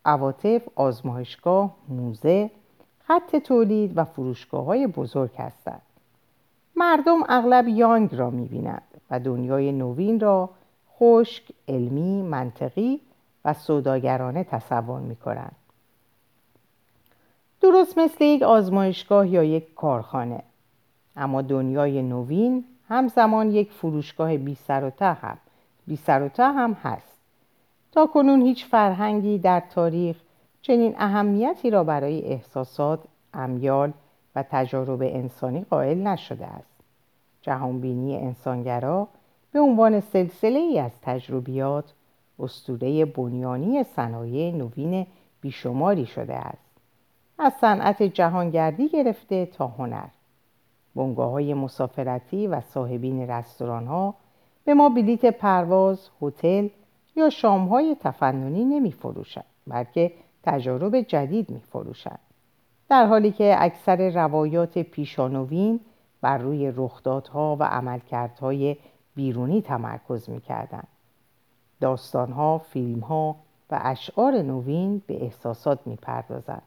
عواطف 0.06 0.62
آزمایشگاه 0.76 1.76
موزه 1.90 2.52
خط 3.08 3.36
تولید 3.36 3.98
و 3.98 4.04
فروشگاه 4.04 4.66
های 4.66 4.88
بزرگ 4.88 5.36
هستند. 5.38 5.82
مردم 6.76 7.20
اغلب 7.30 7.68
یانگ 7.68 8.16
را 8.16 8.30
می‌بینند 8.30 9.02
و 9.12 9.20
دنیای 9.20 9.72
نوین 9.72 10.20
را 10.20 10.50
خشک، 11.00 11.44
علمی، 11.68 12.22
منطقی 12.22 13.00
و 13.46 13.54
سوداگرانه 13.54 14.44
تصور 14.44 15.00
می 15.00 15.16
کنند. 15.16 15.56
درست 17.62 17.98
مثل 17.98 18.24
یک 18.24 18.44
آزمایشگاه 18.44 19.28
یا 19.28 19.44
یک 19.44 19.74
کارخانه. 19.74 20.44
اما 21.16 21.42
دنیای 21.42 22.02
نوین 22.02 22.66
همزمان 22.90 23.52
یک 23.52 23.72
فروشگاه 23.72 24.38
بی 24.38 24.56
سر 24.56 24.84
و 24.84 24.90
ته 24.90 25.14
هم 25.14 25.38
بی 25.88 25.96
سر 25.96 26.24
و 26.24 26.30
ته 26.30 26.44
هم 26.44 26.74
هست. 26.74 27.18
تا 27.92 28.06
کنون 28.06 28.42
هیچ 28.42 28.66
فرهنگی 28.66 29.38
در 29.38 29.60
تاریخ 29.60 30.18
چنین 30.64 30.96
اهمیتی 30.98 31.70
را 31.70 31.84
برای 31.84 32.22
احساسات، 32.22 33.00
امیال 33.34 33.94
و 34.36 34.44
تجارب 34.52 35.02
انسانی 35.02 35.66
قائل 35.70 36.08
نشده 36.08 36.46
است. 36.46 36.74
جهانبینی 37.42 38.18
انسانگرا 38.18 39.08
به 39.52 39.60
عنوان 39.60 40.00
سلسله 40.00 40.60
ای 40.60 40.80
از 40.80 40.92
تجربیات 41.02 41.94
استوره 42.40 43.06
بنیانی 43.06 43.84
صنایع 43.84 44.56
نوین 44.56 45.08
بیشماری 45.42 46.06
شده 46.06 46.36
است. 46.36 46.72
از 47.40 47.54
صنعت 47.54 48.04
جهانگردی 48.04 48.90
گرفته 48.90 49.46
تا 49.46 49.68
هنر. 49.68 50.08
بنگاه 50.96 51.32
های 51.32 51.54
مسافرتی 51.54 52.48
و 52.48 52.62
صاحبین 52.62 53.30
رستوران 53.30 53.88
ها 53.88 54.16
به 54.66 54.74
ما 54.74 54.90
بلیت 54.90 55.26
پرواز، 55.26 56.10
هتل 56.22 56.68
یا 57.16 57.30
شامهای 57.30 57.98
تفننی 58.00 58.66
نمی 58.66 58.92
فروشند 58.92 59.46
بلکه 59.68 60.12
تجارب 60.44 61.02
جدید 61.02 61.50
می 61.50 61.60
فروشند. 61.60 62.20
در 62.90 63.06
حالی 63.06 63.32
که 63.32 63.56
اکثر 63.58 64.10
روایات 64.10 64.78
پیشانوین 64.78 65.80
بر 66.22 66.38
روی 66.38 66.74
رخدادها 66.76 67.58
و 67.60 67.64
عملکردهای 67.64 68.78
بیرونی 69.16 69.62
تمرکز 69.62 70.30
می 70.30 70.42
کردن. 70.42 70.84
داستانها، 71.80 72.58
فیلمها 72.58 73.36
و 73.72 73.80
اشعار 73.82 74.42
نوین 74.42 75.02
به 75.08 75.24
احساسات 75.24 75.80
می 75.86 75.96
پردازند. 75.96 76.62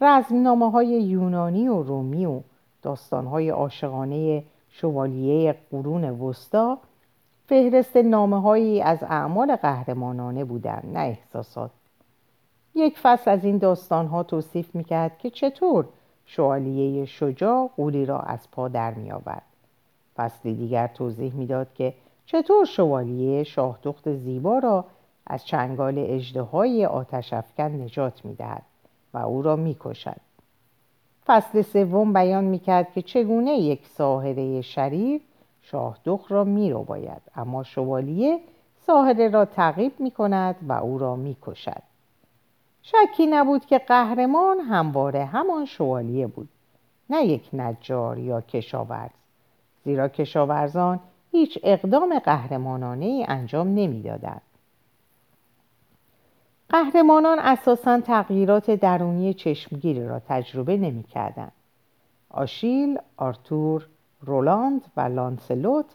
رزمنامه 0.00 0.70
های 0.70 0.86
یونانی 0.86 1.68
و 1.68 1.82
رومی 1.82 2.26
و 2.26 2.40
داستانهای 2.82 3.50
عاشقانه 3.50 4.44
شوالیه 4.68 5.56
قرون 5.70 6.04
وسطا 6.04 6.78
فهرست 7.46 7.96
نامه 7.96 8.40
هایی 8.40 8.82
از 8.82 9.02
اعمال 9.02 9.56
قهرمانانه 9.56 10.44
بودند 10.44 10.90
نه 10.92 11.00
احساسات 11.00 11.70
یک 12.74 12.98
فصل 12.98 13.30
از 13.30 13.44
این 13.44 13.58
داستان 13.58 14.06
ها 14.06 14.22
توصیف 14.22 14.74
می‌کرد 14.74 15.18
که 15.18 15.30
چطور 15.30 15.86
شوالیه 16.26 17.04
شجاع 17.04 17.70
قولی 17.76 18.06
را 18.06 18.18
از 18.18 18.50
پا 18.50 18.68
در 18.68 18.94
می 18.94 19.12
آورد. 19.12 19.42
فصل 20.16 20.54
دیگر 20.54 20.86
توضیح 20.86 21.34
می‌داد 21.34 21.74
که 21.74 21.94
چطور 22.26 22.64
شوالیه 22.64 23.44
شاهدخت 23.44 24.12
زیبا 24.12 24.58
را 24.58 24.84
از 25.26 25.46
چنگال 25.46 25.94
اجده 25.98 26.86
آتش 26.86 27.32
افکن 27.32 27.62
نجات 27.62 28.24
می‌دهد 28.24 28.62
و 29.14 29.18
او 29.18 29.42
را 29.42 29.56
می‌کشد. 29.56 30.20
فصل 31.26 31.62
سوم 31.62 32.12
بیان 32.12 32.44
می‌کرد 32.44 32.92
که 32.92 33.02
چگونه 33.02 33.50
یک 33.50 33.86
ساحره 33.86 34.60
شریر 34.60 35.20
شاهدخت 35.62 36.32
را 36.32 36.44
میرو 36.44 36.82
باید 36.82 37.22
اما 37.36 37.62
شوالیه 37.62 38.38
ساحره 38.86 39.28
را 39.28 39.44
تعقیب 39.44 39.92
می‌کند 40.00 40.56
و 40.68 40.72
او 40.72 40.98
را 40.98 41.16
می‌کشد. 41.16 41.82
شکی 42.82 43.26
نبود 43.26 43.66
که 43.66 43.78
قهرمان 43.78 44.60
همواره 44.60 45.24
همان 45.24 45.64
شوالیه 45.64 46.26
بود 46.26 46.48
نه 47.10 47.24
یک 47.24 47.48
نجار 47.52 48.18
یا 48.18 48.40
کشاورز 48.40 49.10
زیرا 49.84 50.08
کشاورزان 50.08 51.00
هیچ 51.32 51.58
اقدام 51.62 52.18
قهرمانانه 52.18 53.06
ای 53.06 53.24
انجام 53.28 53.68
نمی‌دادند. 53.68 54.42
قهرمانان 56.68 57.38
اساسا 57.38 58.00
تغییرات 58.00 58.70
درونی 58.70 59.34
چشمگیری 59.34 60.06
را 60.06 60.20
تجربه 60.28 60.76
نمی‌کردند. 60.76 61.52
آشیل، 62.30 62.98
آرتور، 63.16 63.86
رولاند 64.20 64.84
و 64.96 65.00
لانسلوت 65.00 65.86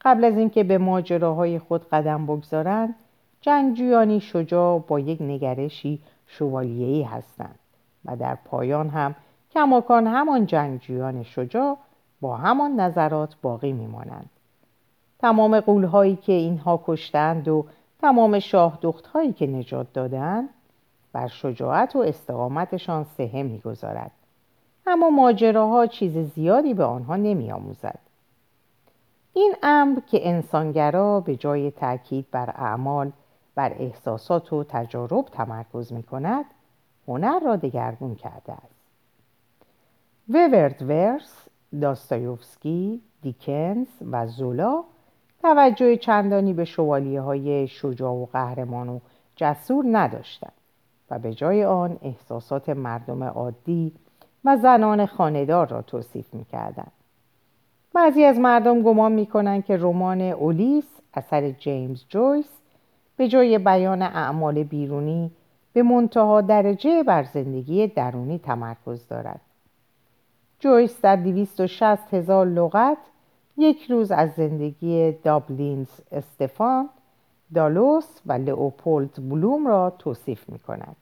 قبل 0.00 0.24
از 0.24 0.38
اینکه 0.38 0.64
به 0.64 0.78
ماجراهای 0.78 1.58
خود 1.58 1.88
قدم 1.88 2.26
بگذارند 2.26 2.94
جنگجویانی 3.40 4.20
شجاع 4.20 4.78
با 4.88 5.00
یک 5.00 5.22
نگرشی 5.22 6.00
شوالیهی 6.26 7.02
هستند 7.02 7.58
و 8.04 8.16
در 8.16 8.34
پایان 8.34 8.88
هم 8.88 9.14
کماکان 9.54 10.06
همان 10.06 10.46
جنگجویان 10.46 11.22
شجاع 11.22 11.76
با 12.20 12.36
همان 12.36 12.80
نظرات 12.80 13.36
باقی 13.42 13.72
میمانند 13.72 14.30
تمام 15.18 15.60
قولهایی 15.60 16.16
که 16.16 16.32
اینها 16.32 16.82
کشتند 16.86 17.48
و 17.48 17.66
تمام 18.00 18.38
شاه 18.38 18.78
هایی 19.14 19.32
که 19.32 19.46
نجات 19.46 19.92
دادند 19.92 20.48
بر 21.12 21.28
شجاعت 21.28 21.96
و 21.96 21.98
استقامتشان 21.98 23.04
سهه 23.04 23.42
می‌گذارد 23.42 24.10
اما 24.86 25.10
ماجراها 25.10 25.86
چیز 25.86 26.18
زیادی 26.18 26.74
به 26.74 26.84
آنها 26.84 27.16
نمی 27.16 27.52
آموزد. 27.52 27.98
این 29.32 29.54
امر 29.62 30.00
که 30.00 30.28
انسانگرا 30.28 31.20
به 31.20 31.36
جای 31.36 31.70
تاکید 31.70 32.26
بر 32.30 32.50
اعمال 32.56 33.12
بر 33.54 33.72
احساسات 33.78 34.52
و 34.52 34.64
تجارب 34.64 35.24
تمرکز 35.24 35.92
می 35.92 36.02
کند 36.02 36.44
هنر 37.08 37.40
را 37.40 37.56
دگرگون 37.56 38.14
کرده 38.14 38.52
است. 38.52 38.84
وورد 40.28 40.82
ورس، 40.82 41.48
داستایوفسکی، 41.80 43.00
دیکنز 43.22 43.88
و 44.10 44.26
زولا 44.26 44.84
توجه 45.42 45.96
چندانی 45.96 46.52
به 46.52 46.64
شوالیه 46.64 47.20
های 47.20 47.68
شجاع 47.68 48.12
و 48.12 48.26
قهرمان 48.26 48.88
و 48.88 48.98
جسور 49.36 49.84
نداشتند 49.88 50.52
و 51.10 51.18
به 51.18 51.34
جای 51.34 51.64
آن 51.64 51.98
احساسات 52.02 52.68
مردم 52.68 53.22
عادی 53.22 53.92
و 54.44 54.56
زنان 54.56 55.06
خاندار 55.06 55.68
را 55.68 55.82
توصیف 55.82 56.34
می‌کردند. 56.34 56.92
بعضی 57.94 58.24
از 58.24 58.38
مردم 58.38 58.82
گمان 58.82 59.12
می‌کنند 59.12 59.64
که 59.64 59.76
رمان 59.76 60.20
اولیس 60.20 61.00
اثر 61.14 61.50
جیمز 61.50 62.04
جویس 62.08 62.60
به 63.16 63.28
جای 63.28 63.58
بیان 63.58 64.02
اعمال 64.02 64.62
بیرونی 64.62 65.30
به 65.72 65.82
منتها 65.82 66.40
درجه 66.40 67.02
بر 67.02 67.22
زندگی 67.22 67.86
درونی 67.86 68.38
تمرکز 68.38 69.08
دارد 69.08 69.40
جویس 70.58 71.00
در 71.00 71.16
260 71.16 72.14
هزار 72.14 72.46
لغت 72.46 72.98
یک 73.56 73.90
روز 73.90 74.10
از 74.10 74.30
زندگی 74.32 75.12
دابلینز 75.12 75.88
استفان 76.12 76.88
دالوس 77.54 78.20
و 78.26 78.32
لئوپولد 78.32 79.28
بلوم 79.28 79.66
را 79.66 79.90
توصیف 79.98 80.48
می 80.48 80.58
کند 80.58 80.96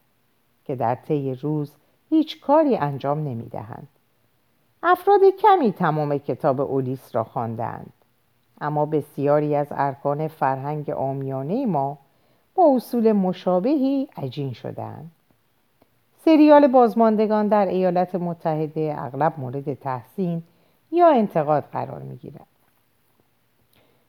که 0.65 0.77
در 0.77 0.95
طی 0.95 1.35
روز 1.35 1.73
هیچ 2.11 2.41
کاری 2.41 2.77
انجام 2.77 3.19
نمی 3.19 3.49
دهند. 3.49 3.89
افراد 4.83 5.21
کمی 5.39 5.73
تمام 5.73 6.19
کتاب 6.19 6.61
اولیس 6.61 7.15
را 7.15 7.25
خواندند 7.25 7.93
اما 8.61 8.87
بسیاری 8.87 9.57
از 9.57 9.67
ارکان 9.71 10.29
فرهنگ 10.29 10.91
آمیانه 10.91 11.67
ما 11.67 11.99
با 12.55 12.73
اصول 12.77 13.13
مشابهی 13.13 14.09
عجین 14.17 14.53
شدند. 14.53 15.11
سریال 16.25 16.67
بازماندگان 16.67 17.49
در 17.49 17.67
ایالات 17.67 18.15
متحده 18.15 18.95
اغلب 18.99 19.35
مورد 19.39 19.75
تحسین 19.75 20.43
یا 20.93 21.09
انتقاد 21.09 21.65
قرار 21.73 22.03
می 22.03 22.17
گیرد 22.17 22.47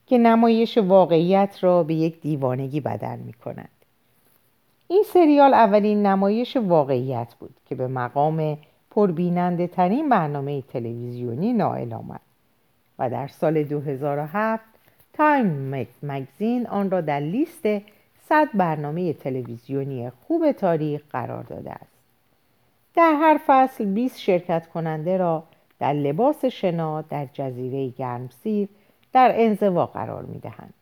که 0.07 0.17
نمایش 0.17 0.77
واقعیت 0.77 1.57
را 1.61 1.83
به 1.83 1.93
یک 1.93 2.21
دیوانگی 2.21 2.79
بدل 2.79 3.19
می 3.19 3.33
کند. 3.33 3.69
این 4.87 5.03
سریال 5.13 5.53
اولین 5.53 6.05
نمایش 6.05 6.57
واقعیت 6.57 7.35
بود 7.39 7.55
که 7.69 7.75
به 7.75 7.87
مقام 7.87 8.57
پربیننده 8.91 9.67
ترین 9.67 10.09
برنامه 10.09 10.61
تلویزیونی 10.61 11.53
نائل 11.53 11.93
آمد 11.93 12.21
و 12.99 13.09
در 13.09 13.27
سال 13.27 13.63
2007 13.63 14.63
تایم 15.13 15.87
مگزین 16.03 16.67
آن 16.67 16.91
را 16.91 17.01
در 17.01 17.19
لیست 17.19 17.65
100 18.33 18.49
برنامه 18.53 19.13
تلویزیونی 19.13 20.09
خوب 20.09 20.51
تاریخ 20.51 21.01
قرار 21.11 21.43
داده 21.43 21.71
است. 21.71 21.91
در 22.95 23.13
هر 23.13 23.39
فصل 23.47 23.85
20 23.85 24.19
شرکت 24.19 24.67
کننده 24.67 25.17
را 25.17 25.43
در 25.79 25.93
لباس 25.93 26.45
شنا 26.45 27.01
در 27.01 27.27
جزیره 27.33 27.89
گرمسیر 27.89 28.69
در 29.11 29.31
انزوا 29.35 29.85
قرار 29.85 30.23
می 30.23 30.39
دهند. 30.39 30.73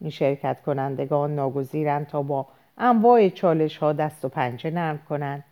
این 0.00 0.10
شرکت 0.10 0.62
کنندگان 0.62 1.34
ناگزیرند 1.34 2.06
تا 2.06 2.22
با 2.22 2.46
انواع 2.78 3.28
چالش 3.28 3.76
ها 3.76 3.92
دست 3.92 4.24
و 4.24 4.28
پنجه 4.28 4.70
نرم 4.70 4.98
کنند 5.08 5.44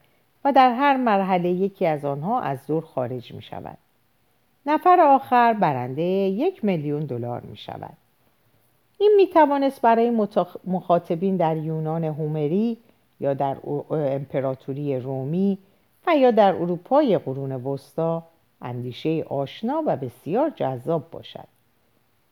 و 0.44 0.52
در 0.52 0.72
هر 0.72 0.96
مرحله 0.96 1.48
یکی 1.48 1.86
از 1.86 2.04
آنها 2.04 2.40
از 2.40 2.66
دور 2.66 2.82
خارج 2.82 3.34
می 3.34 3.42
شود. 3.42 3.78
نفر 4.66 5.00
آخر 5.00 5.52
برنده 5.52 6.02
یک 6.02 6.64
میلیون 6.64 7.00
دلار 7.00 7.40
می 7.40 7.56
شود. 7.56 7.96
این 8.98 9.12
می 9.16 9.26
توانست 9.26 9.80
برای 9.80 10.26
مخاطبین 10.64 11.36
در 11.36 11.56
یونان 11.56 12.04
هومری 12.04 12.78
یا 13.20 13.34
در 13.34 13.56
امپراتوری 13.90 15.00
رومی 15.00 15.58
و 16.06 16.16
یا 16.16 16.30
در 16.30 16.54
اروپای 16.54 17.18
قرون 17.18 17.52
وسطا 17.52 18.22
اندیشه 18.62 19.22
آشنا 19.22 19.82
و 19.86 19.96
بسیار 19.96 20.50
جذاب 20.50 21.10
باشد. 21.10 21.48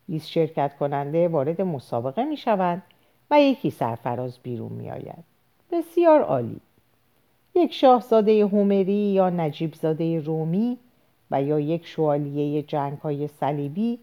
20 0.09 0.29
شرکت 0.29 0.77
کننده 0.77 1.29
وارد 1.29 1.62
مسابقه 1.62 2.25
می 2.25 2.37
شوند 2.37 2.83
و 3.31 3.40
یکی 3.40 3.70
سرفراز 3.70 4.38
بیرون 4.42 4.72
می 4.72 4.90
آید. 4.90 5.25
بسیار 5.72 6.22
عالی. 6.22 6.61
یک 7.55 7.72
شاهزاده 7.72 8.46
هومری 8.46 8.92
یا 8.92 9.31
نجیب 9.31 9.75
زاده 9.75 10.20
رومی 10.20 10.79
و 11.31 11.42
یا 11.42 11.61
یک 11.61 11.87
شوالیه 11.87 12.62
جنگ 12.62 12.98
های 12.98 13.29
صلیبی 13.29 13.98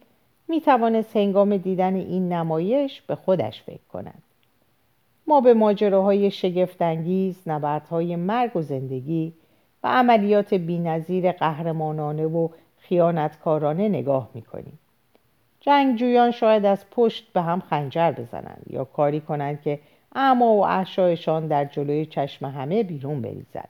می 0.49 0.61
توانست 0.61 1.17
هنگام 1.17 1.57
دیدن 1.57 1.95
این 1.95 2.33
نمایش 2.33 3.01
به 3.01 3.15
خودش 3.15 3.63
فکر 3.63 3.87
کند. 3.93 4.23
ما 5.27 5.41
به 5.41 5.53
ماجراهای 5.53 6.31
شگفتانگیز، 6.31 7.41
نبردهای 7.47 8.15
مرگ 8.15 8.55
و 8.55 8.61
زندگی 8.61 9.33
و 9.83 9.87
عملیات 9.87 10.53
بینظیر 10.53 11.31
قهرمانانه 11.31 12.25
و 12.25 12.47
خیانتکارانه 12.77 13.89
نگاه 13.89 14.29
می‌کنیم 14.33 14.79
جنگجویان 15.59 16.31
شاید 16.31 16.65
از 16.65 16.85
پشت 16.91 17.33
به 17.33 17.41
هم 17.41 17.59
خنجر 17.59 18.11
بزنند 18.11 18.63
یا 18.69 18.83
کاری 18.83 19.21
کنند 19.21 19.61
که 19.61 19.79
اما 20.15 20.53
و 20.53 20.65
احشایشان 20.65 21.47
در 21.47 21.65
جلوی 21.65 22.05
چشم 22.05 22.45
همه 22.45 22.83
بیرون 22.83 23.21
بریزد 23.21 23.69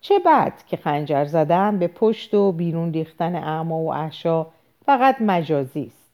چه 0.00 0.18
بد 0.26 0.52
که 0.66 0.76
خنجر 0.76 1.24
زدن 1.24 1.78
به 1.78 1.86
پشت 1.88 2.34
و 2.34 2.52
بیرون 2.52 2.92
ریختن 2.92 3.34
اعما 3.34 3.78
و 3.78 3.92
احشا 3.94 4.46
فقط 4.88 5.16
مجازی 5.20 5.84
است 5.86 6.10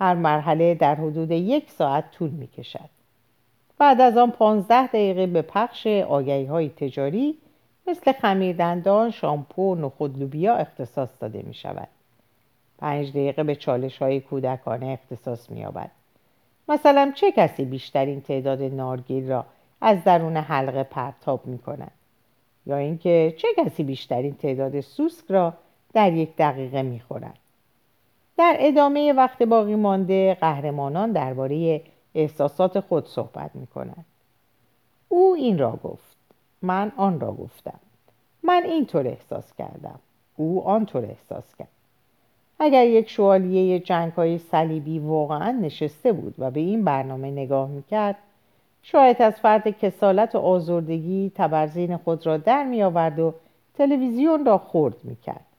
هر 0.00 0.14
مرحله 0.14 0.74
در 0.74 0.94
حدود 0.94 1.30
یک 1.30 1.70
ساعت 1.70 2.10
طول 2.10 2.30
می 2.30 2.46
کشد 2.46 2.88
بعد 3.78 4.00
از 4.00 4.16
آن 4.16 4.30
پانزده 4.30 4.86
دقیقه 4.86 5.26
به 5.26 5.42
پخش 5.42 5.86
آگهی 5.86 6.44
های 6.44 6.68
تجاری 6.68 7.38
مثل 7.86 8.12
خمیردندان، 8.12 9.10
شامپو 9.10 9.72
و 9.72 9.74
نخود 9.74 10.18
لوبیا 10.18 10.54
اختصاص 10.54 11.08
داده 11.20 11.42
می 11.42 11.54
شود. 11.54 11.88
پنج 12.78 13.10
دقیقه 13.10 13.42
به 13.42 13.54
چالش 13.54 13.98
های 13.98 14.20
کودکانه 14.20 14.86
اختصاص 14.86 15.50
می 15.50 15.60
یابد. 15.60 15.90
مثلا 16.68 17.12
چه 17.14 17.32
کسی 17.32 17.64
بیشترین 17.64 18.20
تعداد 18.20 18.62
نارگیل 18.62 19.28
را 19.28 19.46
از 19.80 20.04
درون 20.04 20.36
حلقه 20.36 20.82
پرتاب 20.82 21.46
می 21.46 21.58
کند؟ 21.58 21.92
یا 22.66 22.76
اینکه 22.76 23.34
چه 23.38 23.48
کسی 23.58 23.82
بیشترین 23.82 24.34
تعداد 24.34 24.80
سوسک 24.80 25.24
را 25.28 25.54
در 25.92 26.12
یک 26.12 26.36
دقیقه 26.36 26.82
می 26.82 27.00
خورد؟ 27.00 27.38
در 28.40 28.56
ادامه 28.58 29.12
وقت 29.12 29.42
باقی 29.42 29.74
مانده 29.74 30.34
قهرمانان 30.40 31.12
درباره 31.12 31.82
احساسات 32.14 32.80
خود 32.80 33.06
صحبت 33.06 33.50
می 33.54 33.66
کند. 33.66 34.04
او 35.08 35.34
این 35.38 35.58
را 35.58 35.78
گفت 35.84 36.16
من 36.62 36.92
آن 36.96 37.20
را 37.20 37.32
گفتم 37.32 37.80
من 38.42 38.62
اینطور 38.64 39.06
احساس 39.06 39.54
کردم 39.54 39.98
او 40.36 40.62
آنطور 40.64 41.04
احساس 41.04 41.54
کرد 41.54 41.68
اگر 42.58 42.86
یک 42.86 43.08
شوالیه 43.08 43.78
جنگ 43.78 44.12
های 44.12 44.38
صلیبی 44.38 44.98
واقعا 44.98 45.50
نشسته 45.50 46.12
بود 46.12 46.34
و 46.38 46.50
به 46.50 46.60
این 46.60 46.84
برنامه 46.84 47.30
نگاه 47.30 47.68
می‌کرد 47.68 48.16
شاید 48.82 49.22
از 49.22 49.34
فرد 49.34 49.68
کسالت 49.68 50.34
و 50.34 50.38
آزردگی 50.38 51.32
تبرزین 51.34 51.96
خود 51.96 52.26
را 52.26 52.36
در 52.36 52.64
می 52.64 52.82
آورد 52.82 53.18
و 53.18 53.34
تلویزیون 53.74 54.46
را 54.46 54.58
خورد 54.58 55.04
می 55.04 55.16
کرد. 55.16 55.49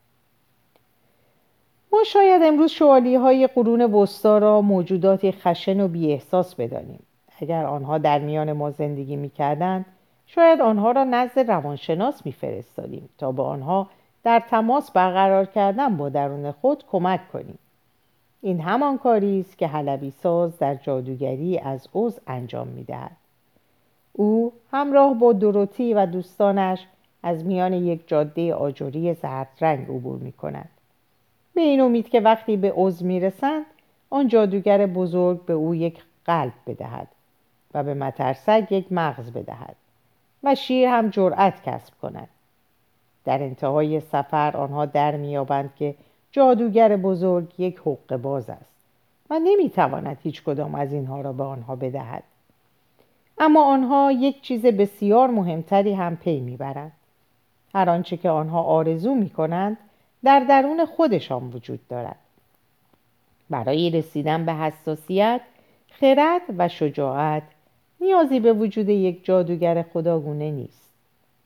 ما 1.93 2.03
شاید 2.03 2.41
امروز 2.43 2.71
شوالی 2.71 3.15
های 3.15 3.47
قرون 3.47 3.81
وسطا 3.81 4.37
را 4.37 4.61
موجوداتی 4.61 5.31
خشن 5.31 5.81
و 5.81 5.87
بی 5.87 6.11
احساس 6.11 6.55
بدانیم. 6.55 6.99
اگر 7.39 7.65
آنها 7.65 7.97
در 7.97 8.19
میان 8.19 8.51
ما 8.51 8.71
زندگی 8.71 9.15
می 9.15 9.29
کردن، 9.29 9.85
شاید 10.27 10.61
آنها 10.61 10.91
را 10.91 11.03
نزد 11.03 11.39
روانشناس 11.39 12.25
میفرستادیم 12.25 13.09
تا 13.17 13.31
به 13.31 13.43
آنها 13.43 13.87
در 14.23 14.39
تماس 14.49 14.91
برقرار 14.91 15.45
کردن 15.45 15.97
با 15.97 16.09
درون 16.09 16.51
خود 16.51 16.83
کمک 16.91 17.31
کنیم. 17.31 17.57
این 18.41 18.61
همان 18.61 18.97
کاری 18.97 19.39
است 19.39 19.57
که 19.57 19.67
حلبی 19.67 20.11
ساز 20.11 20.57
در 20.57 20.75
جادوگری 20.75 21.59
از 21.59 21.87
اوز 21.91 22.19
انجام 22.27 22.67
می‌دهد. 22.67 23.17
او 24.13 24.53
همراه 24.71 25.13
با 25.13 25.33
دروتی 25.33 25.93
و 25.93 26.05
دوستانش 26.05 26.87
از 27.23 27.45
میان 27.45 27.73
یک 27.73 28.07
جاده 28.07 28.53
آجوری 28.53 29.13
زرد 29.13 29.47
رنگ 29.61 29.85
عبور 29.89 30.19
می 30.19 30.31
کند. 30.31 30.69
به 31.53 31.61
این 31.61 31.81
امید 31.81 32.09
که 32.09 32.19
وقتی 32.19 32.57
به 32.57 32.73
عضو 32.75 33.05
می‌رسند 33.05 33.65
آن 34.09 34.27
جادوگر 34.27 34.85
بزرگ 34.85 35.45
به 35.45 35.53
او 35.53 35.75
یک 35.75 36.03
قلب 36.25 36.53
بدهد 36.67 37.07
و 37.73 37.83
به 37.83 37.93
مترسک 37.93 38.67
یک 38.71 38.91
مغز 38.91 39.31
بدهد 39.31 39.75
و 40.43 40.55
شیر 40.55 40.87
هم 40.87 41.09
جرأت 41.09 41.63
کسب 41.63 41.93
کند. 42.01 42.27
در 43.25 43.43
انتهای 43.43 43.99
سفر 43.99 44.57
آنها 44.57 44.85
در 44.85 45.15
میابند 45.15 45.75
که 45.75 45.95
جادوگر 46.31 46.97
بزرگ 46.97 47.59
یک 47.59 47.79
حق 47.85 48.17
باز 48.17 48.49
است 48.49 48.71
و 49.29 49.39
نمی‌تواند 49.39 50.17
هیچ 50.23 50.43
کدام 50.43 50.75
از 50.75 50.93
اینها 50.93 51.21
را 51.21 51.33
به 51.33 51.43
آنها 51.43 51.75
بدهد. 51.75 52.23
اما 53.37 53.65
آنها 53.65 54.11
یک 54.11 54.41
چیز 54.41 54.65
بسیار 54.65 55.29
مهمتری 55.29 55.93
هم 55.93 56.15
پی 56.15 56.39
می‌برند. 56.39 56.91
هر 57.75 57.89
آنچه 57.89 58.17
که 58.17 58.29
آنها 58.29 58.61
آرزو 58.61 59.15
می‌کنند 59.15 59.77
در 60.23 60.39
درون 60.39 60.85
خودشان 60.85 61.47
وجود 61.47 61.87
دارد. 61.87 62.15
برای 63.49 63.89
رسیدن 63.89 64.45
به 64.45 64.53
حساسیت 64.53 65.41
خرد 65.91 66.41
و 66.57 66.67
شجاعت 66.67 67.43
نیازی 68.01 68.39
به 68.39 68.53
وجود 68.53 68.89
یک 68.89 69.25
جادوگر 69.25 69.81
خداگونه 69.93 70.51
نیست. 70.51 70.89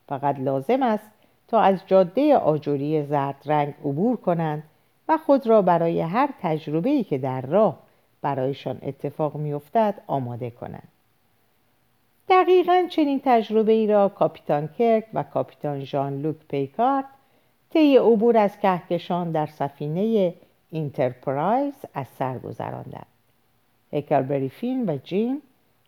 فقط 0.08 0.40
لازم 0.40 0.84
است 0.84 1.12
تا 1.48 1.60
از 1.60 1.80
جاده 1.88 2.38
آجوری 2.38 3.04
زرد 3.04 3.42
رنگ 3.46 3.74
عبور 3.80 4.18
کنند 4.18 4.64
و 5.10 5.18
خود 5.18 5.48
را 5.48 5.62
برای 5.62 6.02
هر 6.02 6.30
تجربه‌ای 6.42 7.04
که 7.04 7.18
در 7.18 7.42
راه 7.42 7.80
برایشان 8.22 8.78
اتفاق 8.82 9.36
میافتد 9.36 10.02
آماده 10.08 10.50
کنند. 10.50 10.88
دقیقا 12.30 12.86
چنین 12.90 13.22
تجربه 13.26 13.72
ای 13.72 13.88
را 13.88 14.10
کاپیتان 14.10 14.68
کرک 14.68 15.06
و 15.14 15.24
کاپیتان 15.24 15.84
ژان 15.84 16.22
لوک 16.22 16.36
پیکارد 16.50 17.06
طی 17.76 17.98
عبور 17.98 18.38
از 18.38 18.60
کهکشان 18.60 19.32
در 19.32 19.46
سفینه 19.46 20.34
اینترپرایز 20.72 21.74
از 21.94 22.06
سر 22.20 22.38
گذراندند. 22.38 23.06
هکلبری 23.94 24.50
فین 24.50 24.90
و 24.90 24.98
جیم 24.98 25.42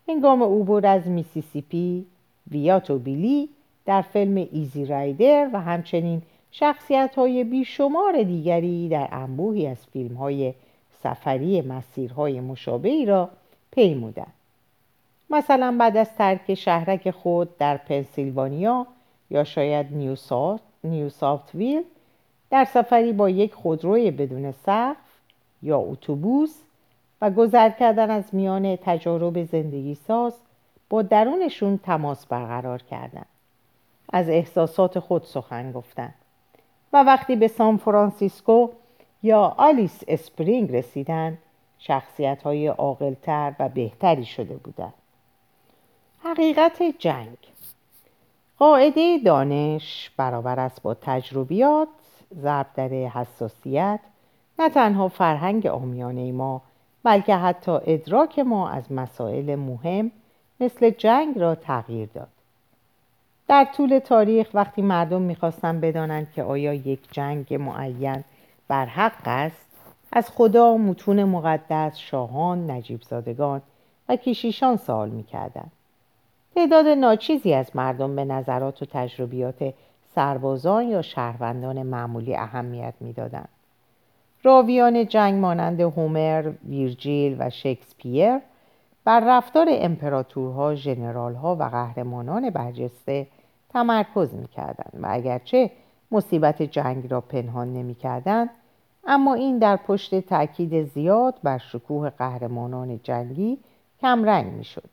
هنگام 0.08 0.42
عبور 0.42 0.86
از 0.86 1.08
میسیسیپی 1.08 2.06
وایات 2.50 2.82
و 2.82 2.92
بیلی 2.92 3.48
در 3.86 4.02
فیلم 4.02 4.48
ایزی 4.52 4.84
رایدر 4.84 5.50
و 5.52 5.60
همچنین 5.60 6.22
شخصیت 6.50 7.14
های 7.14 7.44
بیشمار 7.44 8.22
دیگری 8.22 8.88
در 8.88 9.08
انبوهی 9.12 9.66
از 9.66 9.86
فیلم 9.92 10.16
های 10.16 10.54
سفری 11.02 11.60
مسیرهای 11.60 12.40
مشابهی 12.40 13.06
را 13.06 13.28
پیمودند 13.70 14.32
مثلا 15.30 15.76
بعد 15.80 15.96
از 15.96 16.14
ترک 16.14 16.54
شهرک 16.54 17.10
خود 17.10 17.58
در 17.58 17.76
پنسیلوانیا 17.76 18.86
یا 19.30 19.44
شاید 19.44 19.92
نیو 20.84 21.08
سافت 21.08 21.54
ویل 21.54 21.82
در 22.50 22.64
سفری 22.64 23.12
با 23.12 23.30
یک 23.30 23.54
خودروی 23.54 24.10
بدون 24.10 24.52
سقف 24.52 24.96
یا 25.62 25.78
اتوبوس 25.78 26.62
و 27.22 27.30
گذر 27.30 27.70
کردن 27.70 28.10
از 28.10 28.24
میان 28.32 28.76
تجارب 28.76 29.44
زندگی 29.44 29.94
ساز 29.94 30.34
با 30.90 31.02
درونشون 31.02 31.78
تماس 31.78 32.26
برقرار 32.26 32.82
کردند 32.82 33.26
از 34.12 34.28
احساسات 34.28 34.98
خود 34.98 35.22
سخن 35.22 35.72
گفتند 35.72 36.14
و 36.92 37.04
وقتی 37.04 37.36
به 37.36 37.48
سان 37.48 37.76
فرانسیسکو 37.76 38.68
یا 39.22 39.54
آلیس 39.58 40.02
اسپرینگ 40.08 40.76
رسیدند 40.76 41.38
شخصیت 41.78 42.42
های 42.42 42.68
و 43.58 43.68
بهتری 43.68 44.24
شده 44.24 44.56
بودند. 44.56 44.94
حقیقت 46.24 46.82
جنگ. 46.98 47.36
قاعده 48.58 49.18
دانش 49.18 50.10
برابر 50.16 50.60
است 50.60 50.82
با 50.82 50.94
تجربیات 50.94 51.88
ضرب 52.34 52.66
در 52.74 52.88
حساسیت 52.88 54.00
نه 54.58 54.68
تنها 54.68 55.08
فرهنگ 55.08 55.66
آمیانه 55.66 56.32
ما 56.32 56.62
بلکه 57.02 57.36
حتی 57.36 57.72
ادراک 57.86 58.38
ما 58.38 58.68
از 58.68 58.92
مسائل 58.92 59.54
مهم 59.56 60.10
مثل 60.60 60.90
جنگ 60.90 61.38
را 61.38 61.54
تغییر 61.54 62.08
داد. 62.14 62.28
در 63.48 63.64
طول 63.76 63.98
تاریخ 63.98 64.48
وقتی 64.54 64.82
مردم 64.82 65.22
می‌خواستند 65.22 65.80
بدانند 65.80 66.32
که 66.32 66.42
آیا 66.42 66.74
یک 66.74 67.00
جنگ 67.10 67.54
معین 67.54 68.24
بر 68.68 68.86
حق 68.86 69.22
است 69.26 69.66
از 70.12 70.30
خدا 70.30 70.76
متون 70.76 71.24
مقدس 71.24 71.96
شاهان 71.96 72.70
نجیب 72.70 73.02
زادگان 73.02 73.62
و 74.08 74.16
کشیشان 74.16 74.76
سوال 74.76 75.08
می‌کردند. 75.08 75.72
تعداد 76.54 76.86
ناچیزی 76.86 77.54
از 77.54 77.76
مردم 77.76 78.16
به 78.16 78.24
نظرات 78.24 78.82
و 78.82 78.86
تجربیات 78.90 79.74
سربازان 80.14 80.88
یا 80.88 81.02
شهروندان 81.02 81.82
معمولی 81.82 82.36
اهمیت 82.36 82.94
می‌دادند. 83.00 83.48
راویان 84.42 85.06
جنگ 85.06 85.34
مانند 85.34 85.80
هومر، 85.80 86.52
ویرجیل 86.68 87.36
و 87.38 87.50
شکسپیر 87.50 88.38
بر 89.04 89.20
رفتار 89.26 89.66
امپراتورها، 89.70 90.74
ژنرالها 90.74 91.56
و 91.56 91.62
قهرمانان 91.62 92.50
برجسته 92.50 93.26
تمرکز 93.68 94.34
می‌کردند 94.34 94.98
و 95.02 95.06
اگرچه 95.10 95.70
مصیبت 96.10 96.62
جنگ 96.62 97.10
را 97.10 97.20
پنهان 97.20 97.72
نمی‌کردند 97.72 98.50
اما 99.06 99.34
این 99.34 99.58
در 99.58 99.76
پشت 99.76 100.20
تاکید 100.20 100.82
زیاد 100.82 101.34
بر 101.42 101.58
شکوه 101.58 102.10
قهرمانان 102.10 103.00
جنگی 103.02 103.58
کمرنگ 104.00 104.52
می‌شد. 104.52 104.90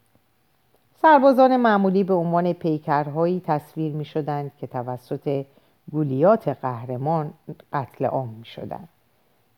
سربازان 1.05 1.57
معمولی 1.57 2.03
به 2.03 2.13
عنوان 2.13 2.53
پیکرهایی 2.53 3.41
تصویر 3.45 3.93
می 3.93 4.05
شدند 4.05 4.51
که 4.59 4.67
توسط 4.67 5.45
گولیات 5.91 6.47
قهرمان 6.47 7.33
قتل 7.73 8.05
عام 8.05 8.29
می 8.29 8.45
شدند. 8.45 8.89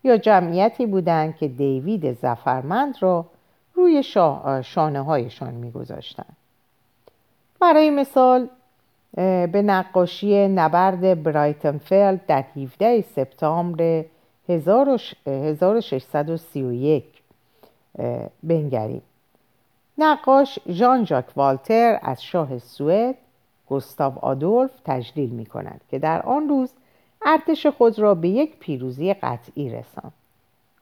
یا 0.03 0.17
جمعیتی 0.17 0.85
بودند 0.85 1.35
که 1.35 1.47
دیوید 1.47 2.13
زفرمند 2.13 2.95
را 2.99 3.25
روی 3.73 4.03
شانه 4.63 5.03
هایشان 5.03 5.53
می 5.53 5.71
گذاشتند. 5.71 6.37
برای 7.59 7.89
مثال 7.89 8.47
به 9.51 9.61
نقاشی 9.65 10.47
نبرد 10.47 11.23
برایتنفلد 11.23 12.25
در 12.25 12.43
17 12.55 13.01
سپتامبر 13.01 14.05
1631 14.49 17.03
بنگریم 18.43 19.01
نقاش 19.97 20.59
ژان 20.69 21.05
ژاک 21.05 21.25
والتر 21.35 21.99
از 22.01 22.23
شاه 22.23 22.59
سوئد 22.59 23.15
گستاو 23.69 24.13
آدولف 24.21 24.71
تجلیل 24.85 25.29
می 25.29 25.45
کند 25.45 25.81
که 25.89 25.99
در 25.99 26.21
آن 26.21 26.49
روز 26.49 26.69
ارتش 27.25 27.65
خود 27.65 27.99
را 27.99 28.15
به 28.15 28.29
یک 28.29 28.59
پیروزی 28.59 29.13
قطعی 29.13 29.69
رساند. 29.69 30.13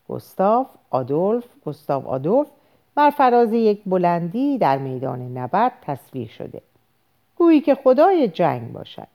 گستاو 0.09 0.65
آدولف 0.89 1.43
گستاو 1.65 2.07
آدولف 2.07 2.47
بر 2.95 3.09
فراز 3.09 3.53
یک 3.53 3.81
بلندی 3.85 4.57
در 4.57 4.77
میدان 4.77 5.37
نبرد 5.37 5.73
تصویر 5.81 6.27
شده. 6.27 6.61
گویی 7.35 7.61
که 7.61 7.75
خدای 7.75 8.27
جنگ 8.27 8.71
باشد. 8.71 9.07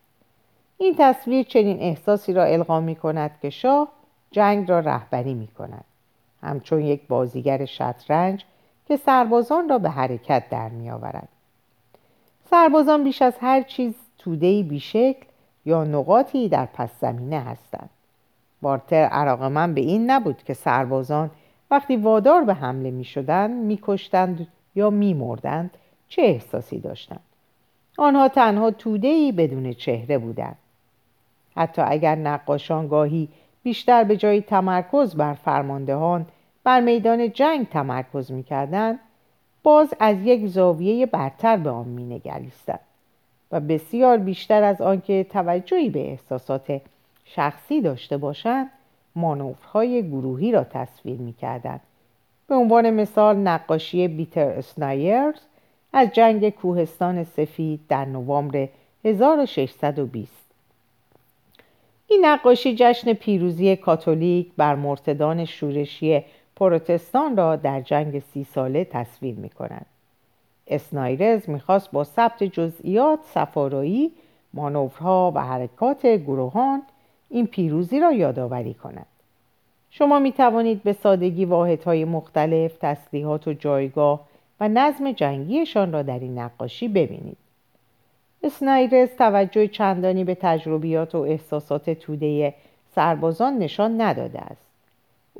این 0.78 0.94
تصویر 0.98 1.42
چنین 1.42 1.80
احساسی 1.80 2.32
را 2.32 2.44
القا 2.44 2.80
می 2.80 2.96
کند 2.96 3.30
که 3.42 3.50
شاه 3.50 3.88
جنگ 4.30 4.70
را 4.70 4.80
رهبری 4.80 5.34
می 5.34 5.46
کند 5.46 5.84
همچون 6.42 6.80
یک 6.80 7.06
بازیگر 7.08 7.64
شطرنج 7.64 8.44
که 8.90 8.96
سربازان 8.96 9.68
را 9.68 9.78
به 9.78 9.90
حرکت 9.90 10.44
در 10.50 10.68
می 10.68 10.90
آورد. 10.90 11.28
سربازان 12.50 13.04
بیش 13.04 13.22
از 13.22 13.38
هر 13.40 13.62
چیز 13.62 13.94
تودهی 14.18 14.62
بیشکل 14.62 15.26
یا 15.64 15.84
نقاطی 15.84 16.48
در 16.48 16.66
پس 16.66 16.90
زمینه 17.00 17.40
هستند. 17.40 17.90
بارتر 18.62 19.04
عراق 19.04 19.42
من 19.42 19.74
به 19.74 19.80
این 19.80 20.10
نبود 20.10 20.42
که 20.42 20.54
سربازان 20.54 21.30
وقتی 21.70 21.96
وادار 21.96 22.44
به 22.44 22.54
حمله 22.54 22.90
می 22.90 23.04
شدند 23.04 23.64
می 23.64 23.78
کشتند 23.82 24.46
یا 24.74 24.90
می 24.90 25.14
مردند 25.14 25.70
چه 26.08 26.22
احساسی 26.22 26.78
داشتند. 26.78 27.24
آنها 27.98 28.28
تنها 28.28 28.70
تودهی 28.70 29.32
بدون 29.32 29.72
چهره 29.72 30.18
بودند. 30.18 30.56
حتی 31.56 31.82
اگر 31.82 32.14
نقاشان 32.14 32.88
گاهی 32.88 33.28
بیشتر 33.62 34.04
به 34.04 34.16
جای 34.16 34.40
تمرکز 34.40 35.14
بر 35.14 35.34
فرماندهان 35.34 36.26
بر 36.64 36.80
میدان 36.80 37.32
جنگ 37.32 37.68
تمرکز 37.68 38.32
می‌کردند 38.32 38.98
باز 39.62 39.94
از 40.00 40.16
یک 40.24 40.46
زاویه 40.46 41.06
برتر 41.06 41.56
به 41.56 41.70
آن 41.70 41.88
مینگریستند 41.88 42.80
و 43.52 43.60
بسیار 43.60 44.18
بیشتر 44.18 44.62
از 44.62 44.80
آنکه 44.80 45.26
توجهی 45.30 45.90
به 45.90 46.10
احساسات 46.10 46.80
شخصی 47.24 47.80
داشته 47.80 48.16
باشند 48.16 48.70
مانورهای 49.16 50.08
گروهی 50.08 50.52
را 50.52 50.64
تصویر 50.64 51.20
می‌کردند. 51.20 51.80
به 52.48 52.54
عنوان 52.54 52.90
مثال 52.90 53.36
نقاشی 53.36 54.08
بیتر 54.08 54.48
اسنایرز 54.48 55.40
از 55.92 56.08
جنگ 56.12 56.50
کوهستان 56.50 57.24
سفید 57.24 57.80
در 57.88 58.04
نوامبر 58.04 58.68
1620 59.04 60.32
این 62.06 62.24
نقاشی 62.24 62.74
جشن 62.78 63.12
پیروزی 63.12 63.76
کاتولیک 63.76 64.50
بر 64.56 64.74
مرتدان 64.74 65.44
شورشی 65.44 66.24
پروتستان 66.60 67.36
را 67.36 67.56
در 67.56 67.80
جنگ 67.80 68.18
سی 68.18 68.44
ساله 68.44 68.84
تصویر 68.84 69.34
می 69.34 69.48
کند. 69.48 69.86
اسنایرز 70.66 71.50
می‌خواست 71.50 71.90
با 71.90 72.04
ثبت 72.04 72.44
جزئیات 72.44 73.18
سفارایی 73.24 74.12
مانورها 74.54 75.32
و 75.34 75.44
حرکات 75.44 76.06
گروهان 76.06 76.82
این 77.28 77.46
پیروزی 77.46 78.00
را 78.00 78.12
یادآوری 78.12 78.74
کند 78.74 79.06
شما 79.90 80.18
می 80.18 80.32
توانید 80.32 80.82
به 80.82 80.92
سادگی 80.92 81.44
واحدهای 81.44 82.04
مختلف 82.04 82.76
تسلیحات 82.80 83.48
و 83.48 83.52
جایگاه 83.52 84.20
و 84.60 84.68
نظم 84.68 85.12
جنگیشان 85.12 85.92
را 85.92 86.02
در 86.02 86.18
این 86.18 86.38
نقاشی 86.38 86.88
ببینید. 86.88 87.36
اسنایرز 88.42 89.08
توجه 89.18 89.68
چندانی 89.68 90.24
به 90.24 90.34
تجربیات 90.34 91.14
و 91.14 91.18
احساسات 91.18 91.90
توده 91.90 92.54
سربازان 92.94 93.58
نشان 93.58 94.00
نداده 94.00 94.40
است. 94.40 94.69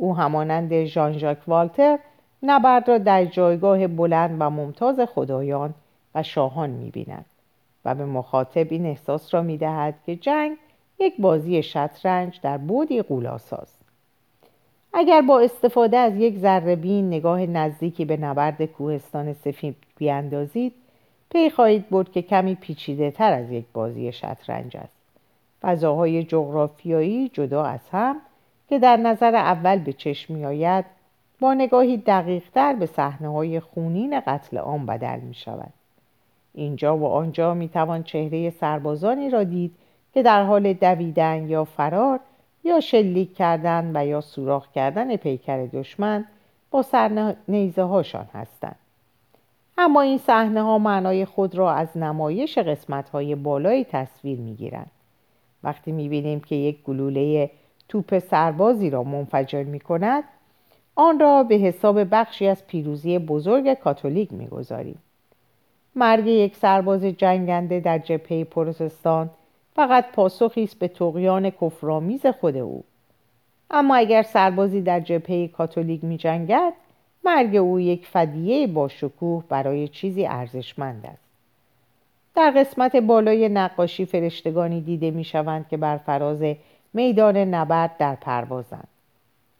او 0.01 0.17
همانند 0.17 0.85
ژان 0.85 1.19
ژاک 1.19 1.39
والتر 1.47 1.99
نبرد 2.43 2.89
را 2.89 2.99
در 2.99 3.25
جایگاه 3.25 3.87
بلند 3.87 4.37
و 4.41 4.51
ممتاز 4.51 5.01
خدایان 5.01 5.75
و 6.15 6.23
شاهان 6.23 6.71
می‌بیند 6.71 7.25
و 7.85 7.95
به 7.95 8.05
مخاطب 8.05 8.67
این 8.71 8.87
احساس 8.87 9.35
را 9.35 9.43
می‌دهد 9.43 9.95
که 10.07 10.17
جنگ 10.17 10.57
یک 10.99 11.15
بازی 11.19 11.63
شطرنج 11.63 12.41
در 12.43 12.59
بودی 12.59 13.03
قولاساست 13.03 13.79
اگر 14.93 15.23
با 15.23 15.41
استفاده 15.41 15.97
از 15.97 16.17
یک 16.17 16.39
ذره 16.39 16.77
بین 16.77 17.09
نگاه 17.09 17.47
نزدیکی 17.47 18.05
به 18.05 18.17
نبرد 18.17 18.65
کوهستان 18.65 19.33
سفید 19.33 19.77
بیاندازید 19.97 20.73
پی 21.31 21.51
خواهید 21.51 21.91
برد 21.91 22.13
که 22.13 22.23
کمی 22.23 22.55
پیچیده 22.55 23.11
تر 23.11 23.33
از 23.33 23.51
یک 23.51 23.65
بازی 23.73 24.13
شطرنج 24.13 24.77
است. 24.77 24.97
فضاهای 25.63 26.25
جغرافیایی 26.25 27.29
جدا 27.29 27.65
از 27.65 27.89
هم 27.93 28.17
که 28.71 28.79
در 28.79 28.97
نظر 28.97 29.35
اول 29.35 29.79
به 29.79 29.93
چشم 29.93 30.35
می 30.35 30.45
آید 30.45 30.85
با 31.41 31.55
نگاهی 31.55 31.97
دقیقتر 31.97 32.75
به 32.75 32.87
صحنه 32.87 33.29
های 33.29 33.61
خونین 33.61 34.21
قتل 34.21 34.59
عام 34.59 34.87
بدل 34.87 35.21
می 35.21 35.35
شود. 35.35 35.73
اینجا 36.55 36.97
و 36.97 37.07
آنجا 37.07 37.55
می 37.55 37.69
توان 37.69 38.03
چهره 38.03 38.51
سربازانی 38.51 39.31
را 39.31 39.45
دید 39.45 39.75
که 40.15 40.23
در 40.23 40.45
حال 40.45 40.73
دویدن 40.73 41.49
یا 41.49 41.65
فرار 41.65 42.21
یا 42.65 42.81
شلیک 42.81 43.37
کردن 43.37 43.91
و 43.95 44.07
یا 44.07 44.21
سوراخ 44.21 44.73
کردن 44.73 45.17
پیکر 45.17 45.67
دشمن 45.67 46.25
با 46.71 46.83
سر 46.83 47.35
نیزه 47.49 47.83
هاشان 47.83 48.29
هستند. 48.35 48.77
اما 49.79 50.01
این 50.01 50.19
صحنه 50.19 50.63
ها 50.63 50.79
معنای 50.79 51.25
خود 51.25 51.55
را 51.55 51.73
از 51.73 51.97
نمایش 51.97 52.59
قسمت 52.59 53.09
های 53.09 53.35
بالای 53.35 53.85
تصویر 53.85 54.39
می 54.39 54.55
گیرند. 54.55 54.91
وقتی 55.65 55.93
می 55.93 56.09
بینیم 56.09 56.41
که 56.41 56.55
یک 56.55 56.83
گلوله 56.83 57.51
توپ 57.91 58.19
سربازی 58.19 58.91
را 58.91 59.03
منفجر 59.03 59.63
می 59.63 59.81
کند 59.81 60.25
آن 60.95 61.21
را 61.21 61.43
به 61.43 61.55
حساب 61.55 62.15
بخشی 62.15 62.47
از 62.47 62.67
پیروزی 62.67 63.19
بزرگ 63.19 63.75
کاتولیک 63.75 64.33
می 64.33 64.47
گذاریم. 64.47 64.99
مرگ 65.95 66.27
یک 66.27 66.57
سرباز 66.57 67.05
جنگنده 67.05 67.81
در 67.81 67.99
جبهه 67.99 68.45
پروتستان 68.45 69.31
فقط 69.75 70.13
پاسخی 70.13 70.63
است 70.63 70.79
به 70.79 70.89
تقیان 70.89 71.51
کفرآمیز 71.51 72.27
خود 72.27 72.57
او 72.57 72.85
اما 73.71 73.95
اگر 73.97 74.23
سربازی 74.23 74.81
در 74.81 75.01
جبهه 75.01 75.49
کاتولیک 75.49 76.05
می 76.05 76.17
جنگد 76.17 76.73
مرگ 77.25 77.57
او 77.57 77.81
یک 77.81 78.07
فدیه 78.07 78.67
با 78.67 78.89
شکوه 78.89 79.45
برای 79.49 79.89
چیزی 79.89 80.27
ارزشمند 80.27 81.07
است 81.07 81.31
در 82.35 82.51
قسمت 82.51 82.97
بالای 82.97 83.49
نقاشی 83.49 84.07
فرشتگانی 84.07 84.81
دیده 84.81 85.11
می 85.11 85.25
شوند 85.25 85.69
که 85.69 85.77
بر 85.77 85.97
فراز 85.97 86.43
میدان 86.93 87.37
نبرد 87.37 87.97
در 87.97 88.15
پروازند. 88.15 88.89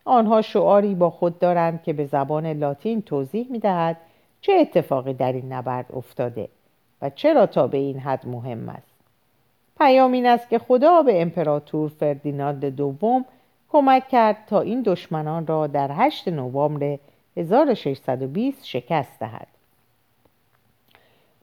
آنها 0.05 0.43
شعاری 0.43 0.95
با 0.95 1.11
خود 1.11 1.39
دارند 1.39 1.83
که 1.83 1.93
به 1.93 2.07
زبان 2.07 2.47
لاتین 2.47 3.03
توضیح 3.03 3.47
می 3.51 3.59
دهد 3.59 3.97
چه 4.41 4.53
اتفاقی 4.53 5.15
در 5.15 5.33
این 5.33 5.53
نبرد 5.53 5.87
افتاده 5.93 6.49
و 7.03 7.11
چرا 7.11 7.47
تا 7.47 7.67
به 7.67 7.79
این 7.79 7.99
حد 7.99 8.27
مهم 8.27 8.69
است. 8.69 8.87
پیام 9.79 10.13
این 10.13 10.27
است 10.27 10.49
که 10.49 10.59
خدا 10.59 11.03
به 11.03 11.23
امپراتور 11.23 11.89
فردیناند 11.89 12.65
دوم 12.65 13.25
کمک 13.69 14.09
کرد 14.09 14.37
تا 14.47 14.61
این 14.61 14.83
دشمنان 14.83 15.47
را 15.47 15.67
در 15.67 15.91
8 15.93 16.29
نوامبر 16.29 16.99
1620 17.37 18.65
شکست 18.65 19.21
دهد. 19.21 19.47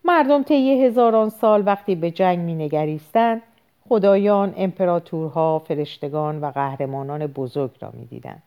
مردم 0.03 0.43
طی 0.43 0.83
هزاران 0.83 1.29
سال 1.29 1.63
وقتی 1.65 1.95
به 1.95 2.11
جنگ 2.11 2.39
مینگریستند 2.39 3.41
خدایان 3.89 4.53
امپراتورها 4.57 5.59
فرشتگان 5.59 6.41
و 6.41 6.51
قهرمانان 6.51 7.27
بزرگ 7.27 7.71
را 7.79 7.91
می‌دیدند. 7.93 8.43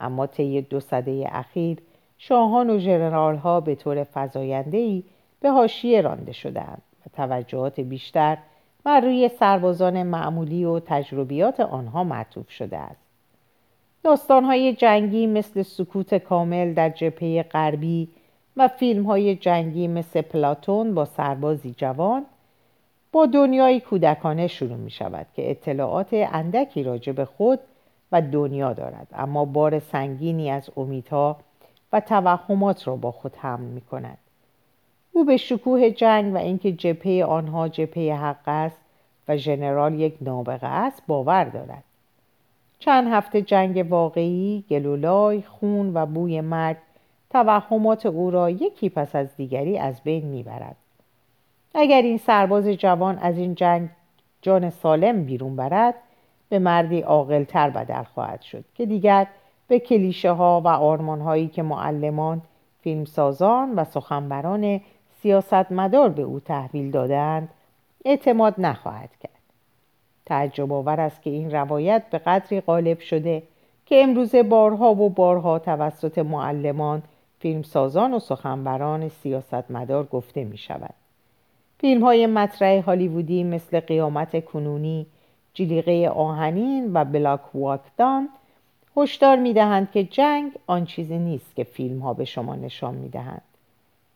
اما 0.00 0.26
طی 0.26 0.62
دو 0.62 0.80
سده 0.80 1.28
اخیر 1.32 1.78
شاهان 2.18 2.70
و 2.70 2.78
ژنرال 2.78 3.36
ها 3.36 3.60
به 3.60 3.74
طور 3.74 4.06
فزایندهای 4.14 5.02
به 5.40 5.50
حاشیه 5.50 6.00
رانده 6.00 6.32
شدهاند 6.32 6.82
و 7.06 7.08
توجهات 7.12 7.80
بیشتر 7.80 8.38
بر 8.84 9.00
روی 9.00 9.28
سربازان 9.28 10.02
معمولی 10.02 10.64
و 10.64 10.80
تجربیات 10.80 11.60
آنها 11.60 12.04
معطوف 12.04 12.50
شده 12.50 12.78
است 12.78 13.00
داستانهای 14.04 14.72
جنگی 14.72 15.26
مثل 15.26 15.62
سکوت 15.62 16.14
کامل 16.14 16.74
در 16.74 16.90
جبهه 16.90 17.42
غربی 17.42 18.08
و 18.56 18.68
فیلم 18.68 19.04
های 19.04 19.36
جنگی 19.36 19.88
مثل 19.88 20.20
پلاتون 20.20 20.94
با 20.94 21.04
سربازی 21.04 21.74
جوان 21.76 22.26
با 23.12 23.26
دنیای 23.26 23.80
کودکانه 23.80 24.46
شروع 24.46 24.76
می 24.76 24.90
شود 24.90 25.26
که 25.34 25.50
اطلاعات 25.50 26.08
اندکی 26.12 26.82
راجع 26.82 27.12
به 27.12 27.24
خود 27.24 27.60
و 28.12 28.22
دنیا 28.22 28.72
دارد. 28.72 29.08
اما 29.12 29.44
بار 29.44 29.78
سنگینی 29.78 30.50
از 30.50 30.70
امیدها 30.76 31.36
و 31.92 32.00
توهمات 32.00 32.88
را 32.88 32.96
با 32.96 33.12
خود 33.12 33.36
حمل 33.36 33.64
می 33.64 33.80
کند. 33.80 34.18
او 35.12 35.24
به 35.24 35.36
شکوه 35.36 35.90
جنگ 35.90 36.34
و 36.34 36.36
اینکه 36.36 36.72
جبهه 36.72 37.24
آنها 37.24 37.68
جبهه 37.68 38.16
حق 38.16 38.42
است 38.46 38.80
و 39.28 39.36
ژنرال 39.36 40.00
یک 40.00 40.16
نابغه 40.20 40.66
است 40.66 41.02
باور 41.06 41.44
دارد. 41.44 41.84
چند 42.78 43.08
هفته 43.08 43.42
جنگ 43.42 43.86
واقعی 43.90 44.64
گلولای 44.70 45.42
خون 45.42 45.94
و 45.94 46.06
بوی 46.06 46.40
مرگ 46.40 46.76
توهمات 47.30 48.06
او 48.06 48.30
را 48.30 48.50
یکی 48.50 48.88
پس 48.88 49.16
از 49.16 49.36
دیگری 49.36 49.78
از 49.78 50.00
بین 50.02 50.24
می‌برد 50.24 50.76
اگر 51.74 52.02
این 52.02 52.18
سرباز 52.18 52.68
جوان 52.68 53.18
از 53.18 53.38
این 53.38 53.54
جنگ 53.54 53.88
جان 54.42 54.70
سالم 54.70 55.24
بیرون 55.24 55.56
برد 55.56 55.94
به 56.48 56.58
مردی 56.58 57.00
عاقلتر 57.00 57.70
بدل 57.70 58.02
خواهد 58.02 58.42
شد 58.42 58.64
که 58.74 58.86
دیگر 58.86 59.26
به 59.68 59.78
کلیشه 59.78 60.30
ها 60.30 60.60
و 60.64 60.68
آرمان 60.68 61.20
هایی 61.20 61.48
که 61.48 61.62
معلمان 61.62 62.42
فیلمسازان 62.80 63.74
و 63.74 63.84
سخنبران 63.84 64.80
سیاستمدار 65.22 66.08
به 66.08 66.22
او 66.22 66.40
تحویل 66.40 66.90
دادند 66.90 67.48
اعتماد 68.04 68.54
نخواهد 68.58 69.10
کرد. 69.20 69.30
تعجب 70.26 70.72
آور 70.72 71.00
است 71.00 71.22
که 71.22 71.30
این 71.30 71.50
روایت 71.50 72.02
به 72.10 72.18
قدری 72.18 72.60
غالب 72.60 73.00
شده 73.00 73.42
که 73.86 74.02
امروزه 74.02 74.42
بارها 74.42 74.94
و 74.94 75.10
بارها 75.10 75.58
توسط 75.58 76.18
معلمان 76.18 77.02
فیلمسازان 77.38 78.14
و 78.14 78.18
سخنبران 78.18 79.08
سیاستمدار 79.08 80.04
گفته 80.04 80.44
می 80.44 80.58
شود 80.58 80.94
فیلم 81.80 82.04
های 82.04 82.26
مطرح 82.26 82.84
هالیوودی 82.84 83.44
مثل 83.44 83.80
قیامت 83.80 84.44
کنونی 84.44 85.06
جلیقه 85.54 86.08
آهنین 86.08 86.90
و 86.94 87.04
بلاک 87.04 87.54
واکدان 87.54 88.28
هشدار 88.96 89.36
می 89.36 89.52
دهند 89.52 89.90
که 89.90 90.04
جنگ 90.04 90.52
آن 90.66 90.84
چیزی 90.84 91.18
نیست 91.18 91.56
که 91.56 91.64
فیلم 91.64 91.98
ها 91.98 92.14
به 92.14 92.24
شما 92.24 92.54
نشان 92.54 92.94
می 92.94 93.08
دهند. 93.08 93.42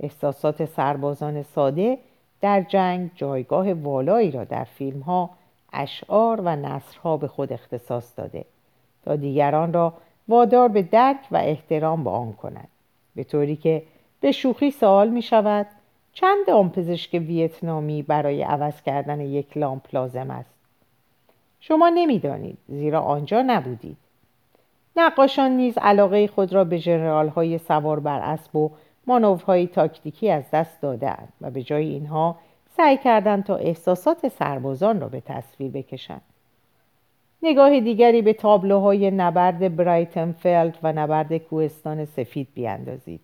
احساسات 0.00 0.64
سربازان 0.64 1.42
ساده 1.42 1.98
در 2.40 2.62
جنگ 2.62 3.10
جایگاه 3.14 3.72
والایی 3.72 4.30
را 4.30 4.44
در 4.44 4.64
فیلم 4.64 5.00
ها 5.00 5.30
اشعار 5.72 6.40
و 6.40 6.56
نصرها 6.56 7.16
به 7.16 7.28
خود 7.28 7.52
اختصاص 7.52 8.18
داده 8.18 8.44
تا 9.04 9.16
دیگران 9.16 9.72
را 9.72 9.94
وادار 10.28 10.68
به 10.68 10.82
درک 10.82 11.26
و 11.30 11.36
احترام 11.36 12.04
به 12.04 12.10
آن 12.10 12.32
کنند 12.32 12.68
به 13.14 13.24
طوری 13.24 13.56
که 13.56 13.82
به 14.20 14.32
شوخی 14.32 14.70
سوال 14.70 15.08
می 15.08 15.22
شود 15.22 15.66
چند 16.14 16.50
آمپزشک 16.50 17.14
ویتنامی 17.14 18.02
برای 18.02 18.42
عوض 18.42 18.82
کردن 18.82 19.20
یک 19.20 19.56
لامپ 19.56 19.82
لازم 19.92 20.30
است؟ 20.30 20.54
شما 21.60 21.88
نمی‌دانید 21.88 22.58
زیرا 22.68 23.00
آنجا 23.00 23.42
نبودید. 23.46 23.96
نقاشان 24.96 25.50
نیز 25.50 25.78
علاقه 25.78 26.26
خود 26.26 26.52
را 26.52 26.64
به 26.64 26.78
جنرال 26.78 27.28
های 27.28 27.58
سوار 27.58 28.00
بر 28.00 28.20
اسب 28.20 28.56
و 28.56 28.70
مانورهای 29.06 29.66
تاکتیکی 29.66 30.30
از 30.30 30.44
دست 30.52 30.80
دادند 30.80 31.32
و 31.40 31.50
به 31.50 31.62
جای 31.62 31.88
اینها 31.88 32.36
سعی 32.76 32.96
کردند 32.96 33.44
تا 33.44 33.56
احساسات 33.56 34.28
سربازان 34.28 35.00
را 35.00 35.08
به 35.08 35.20
تصویر 35.20 35.70
بکشند. 35.70 36.22
نگاه 37.42 37.80
دیگری 37.80 38.22
به 38.22 38.32
تابلوهای 38.32 39.10
نبرد 39.10 39.76
برایتنفلد 39.76 40.78
و 40.82 40.92
نبرد 40.92 41.36
کوهستان 41.36 42.04
سفید 42.04 42.48
بیاندازید. 42.54 43.20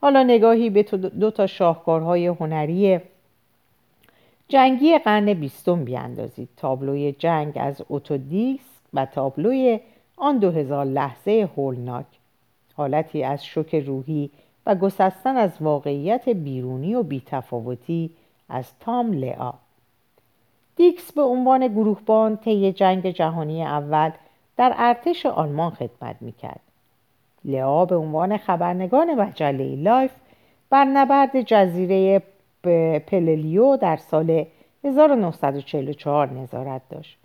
حالا 0.00 0.22
نگاهی 0.22 0.70
به 0.70 0.82
دو 0.82 1.30
تا 1.30 1.46
شاهکارهای 1.46 2.26
هنری 2.26 3.00
جنگی 4.48 4.98
قرن 4.98 5.34
بیستم 5.34 5.84
بیاندازید. 5.84 6.48
تابلوی 6.56 7.12
جنگ 7.12 7.52
از 7.56 7.82
اوتودیس 7.88 8.60
و 8.94 9.06
تابلوی 9.06 9.80
آن 10.16 10.38
دو 10.38 10.50
هزار 10.50 10.84
لحظه 10.84 11.48
هولناک. 11.56 12.06
حالتی 12.74 13.24
از 13.24 13.44
شوک 13.44 13.74
روحی 13.74 14.30
و 14.66 14.74
گسستن 14.74 15.36
از 15.36 15.50
واقعیت 15.60 16.28
بیرونی 16.28 16.94
و 16.94 17.02
بیتفاوتی 17.02 18.10
از 18.48 18.78
تام 18.80 19.12
لعا 19.12 19.52
دیکس 20.76 21.12
به 21.12 21.22
عنوان 21.22 21.68
گروهبان 21.68 22.36
طی 22.36 22.72
جنگ 22.72 23.10
جهانی 23.10 23.64
اول 23.64 24.10
در 24.56 24.74
ارتش 24.76 25.26
آلمان 25.26 25.70
خدمت 25.70 26.16
می‌کرد. 26.20 26.60
لعا 27.46 27.84
به 27.84 27.96
عنوان 27.96 28.36
خبرنگار 28.36 29.14
مجله 29.14 29.76
لایف 29.76 30.10
بر 30.70 30.84
نبرد 30.84 31.40
جزیره 31.40 32.22
پللیو 33.06 33.76
در 33.76 33.96
سال 33.96 34.46
1944 34.84 36.30
نظارت 36.30 36.82
داشت. 36.90 37.18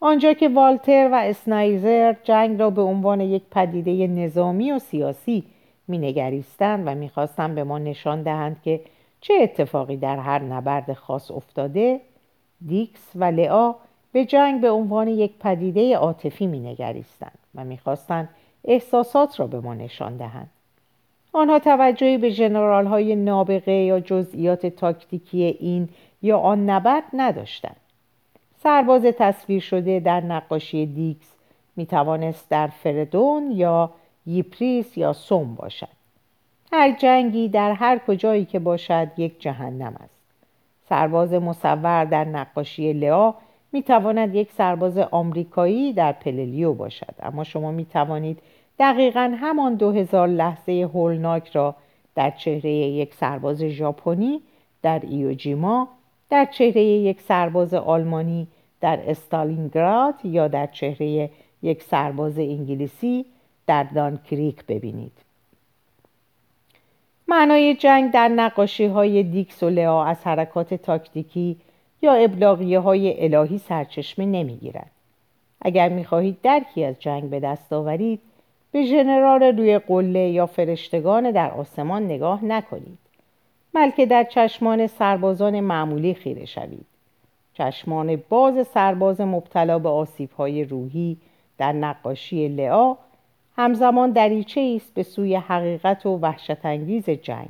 آنجا 0.00 0.32
که 0.32 0.48
والتر 0.48 1.08
و 1.12 1.14
اسنایزر 1.14 2.14
جنگ 2.22 2.60
را 2.60 2.70
به 2.70 2.82
عنوان 2.82 3.20
یک 3.20 3.42
پدیده 3.50 4.06
نظامی 4.06 4.72
و 4.72 4.78
سیاسی 4.78 5.44
مینگریستند 5.88 6.82
و 6.86 6.94
می‌خواستند 6.94 7.54
به 7.54 7.64
ما 7.64 7.78
نشان 7.78 8.22
دهند 8.22 8.62
که 8.62 8.80
چه 9.20 9.34
اتفاقی 9.42 9.96
در 9.96 10.16
هر 10.16 10.42
نبرد 10.42 10.92
خاص 10.92 11.30
افتاده 11.30 12.00
دیکس 12.66 13.12
و 13.14 13.24
لعا 13.24 13.74
به 14.12 14.24
جنگ 14.24 14.60
به 14.60 14.70
عنوان 14.70 15.08
یک 15.08 15.32
پدیده 15.40 15.96
عاطفی 15.96 16.46
مینگریستند 16.46 17.38
و 17.54 17.64
می‌خواستند 17.64 18.28
احساسات 18.64 19.40
را 19.40 19.46
به 19.46 19.60
ما 19.60 19.74
نشان 19.74 20.16
دهند. 20.16 20.50
آنها 21.32 21.58
توجهی 21.58 22.18
به 22.18 22.32
جنرال 22.32 22.86
های 22.86 23.16
نابغه 23.16 23.72
یا 23.72 24.00
جزئیات 24.00 24.66
تاکتیکی 24.66 25.42
این 25.42 25.88
یا 26.22 26.38
آن 26.38 26.70
نبرد 26.70 27.04
نداشتند. 27.12 27.76
سرباز 28.62 29.02
تصویر 29.02 29.60
شده 29.60 30.00
در 30.00 30.20
نقاشی 30.20 30.86
دیکس 30.86 31.34
می 31.76 31.86
توانست 31.86 32.48
در 32.50 32.66
فردون 32.66 33.50
یا 33.50 33.90
یپریس 34.26 34.98
یا 34.98 35.12
سوم 35.12 35.54
باشد. 35.54 35.88
هر 36.72 36.90
جنگی 36.92 37.48
در 37.48 37.72
هر 37.72 37.98
کجایی 37.98 38.44
که 38.44 38.58
باشد 38.58 39.08
یک 39.16 39.40
جهنم 39.40 39.94
است. 40.00 40.18
سرباز 40.88 41.32
مصور 41.32 42.04
در 42.04 42.24
نقاشی 42.24 42.92
لعا 42.92 43.34
می 43.72 43.82
تواند 43.82 44.34
یک 44.34 44.52
سرباز 44.52 44.98
آمریکایی 44.98 45.92
در 45.92 46.12
پللیو 46.12 46.74
باشد. 46.74 47.14
اما 47.22 47.44
شما 47.44 47.70
می 47.70 47.84
توانید 47.84 48.38
دقیقا 48.78 49.36
همان 49.40 49.74
دو 49.74 49.92
هزار 49.92 50.28
لحظه 50.28 50.90
هولناک 50.94 51.48
را 51.48 51.74
در 52.14 52.30
چهره 52.30 52.70
یک 52.70 53.14
سرباز 53.14 53.62
ژاپنی 53.62 54.40
در 54.82 55.00
ایوجیما 55.10 55.88
در 56.30 56.44
چهره 56.44 56.82
یک 56.82 57.20
سرباز 57.20 57.74
آلمانی 57.74 58.46
در 58.80 59.00
استالینگراد 59.06 60.14
یا 60.24 60.48
در 60.48 60.66
چهره 60.66 61.30
یک 61.62 61.82
سرباز 61.82 62.38
انگلیسی 62.38 63.24
در 63.66 63.82
دانکریک 63.82 64.66
ببینید. 64.66 65.12
معنای 67.28 67.74
جنگ 67.74 68.12
در 68.12 68.28
نقاشی 68.28 68.86
های 68.86 69.22
دیکس 69.22 69.62
و 69.62 69.90
از 69.90 70.24
حرکات 70.24 70.74
تاکتیکی 70.74 71.56
یا 72.02 72.12
ابلاغیه 72.12 72.78
های 72.78 73.24
الهی 73.24 73.58
سرچشمه 73.58 74.26
نمی‌گیرد. 74.26 74.90
اگر 75.62 75.88
می‌خواهید 75.88 76.36
درکی 76.42 76.84
از 76.84 77.00
جنگ 77.00 77.30
به 77.30 77.40
دست 77.40 77.72
آورید 77.72 78.20
به 78.72 78.84
ژنرال 78.84 79.42
روی 79.42 79.78
قله 79.78 80.28
یا 80.28 80.46
فرشتگان 80.46 81.30
در 81.30 81.50
آسمان 81.50 82.04
نگاه 82.04 82.44
نکنید. 82.44 82.98
بلکه 83.74 84.06
در 84.06 84.24
چشمان 84.24 84.86
سربازان 84.86 85.60
معمولی 85.60 86.14
خیره 86.14 86.44
شوید. 86.44 86.86
چشمان 87.54 88.22
باز 88.28 88.66
سرباز 88.66 89.20
مبتلا 89.20 89.78
به 89.78 89.88
آسیبهای 89.88 90.64
روحی 90.64 91.16
در 91.58 91.72
نقاشی 91.72 92.48
لعا 92.48 92.96
همزمان 93.56 94.10
دریچه 94.10 94.60
است 94.76 94.94
به 94.94 95.02
سوی 95.02 95.34
حقیقت 95.34 96.06
و 96.06 96.18
وحشت 96.18 96.66
انگیز 96.66 97.10
جنگ. 97.10 97.48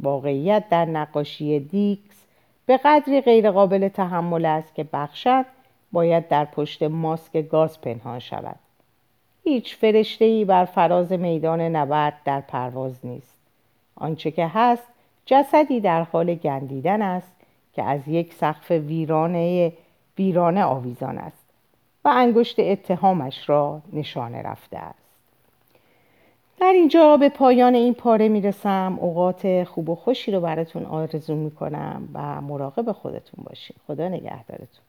واقعیت 0.00 0.64
در 0.70 0.84
نقاشی 0.84 1.60
دیکس 1.60 2.23
به 2.66 2.76
قدری 2.76 3.20
غیرقابل 3.20 3.88
تحمل 3.88 4.44
است 4.44 4.74
که 4.74 4.84
بخشد 4.92 5.44
باید 5.92 6.28
در 6.28 6.44
پشت 6.44 6.82
ماسک 6.82 7.36
گاز 7.36 7.80
پنهان 7.80 8.18
شود. 8.18 8.56
هیچ 9.44 9.76
فرشته 9.76 10.44
بر 10.44 10.64
فراز 10.64 11.12
میدان 11.12 11.60
نبرد 11.60 12.20
در 12.24 12.40
پرواز 12.40 13.06
نیست. 13.06 13.38
آنچه 13.96 14.30
که 14.30 14.46
هست 14.46 14.82
جسدی 15.26 15.80
در 15.80 16.02
حال 16.02 16.34
گندیدن 16.34 17.02
است 17.02 17.32
که 17.74 17.82
از 17.82 18.08
یک 18.08 18.34
سقف 18.34 18.70
ویرانه 18.70 19.72
ویرانه 20.18 20.64
آویزان 20.64 21.18
است 21.18 21.44
و 22.04 22.08
انگشت 22.08 22.60
اتهامش 22.60 23.48
را 23.48 23.82
نشانه 23.92 24.42
رفته 24.42 24.78
است. 24.78 25.03
در 26.60 26.72
اینجا 26.72 27.16
به 27.16 27.28
پایان 27.28 27.74
این 27.74 27.94
پاره 27.94 28.28
می‌رسم. 28.28 28.98
اوقات 29.00 29.64
خوب 29.64 29.88
و 29.88 29.94
خوشی 29.94 30.32
رو 30.32 30.40
براتون 30.40 30.84
آرزو 30.84 31.34
می‌کنم 31.34 32.08
و 32.14 32.40
مراقب 32.40 32.92
خودتون 32.92 33.44
باشین. 33.44 33.76
خدا 33.86 34.08
نگهدارتون. 34.08 34.84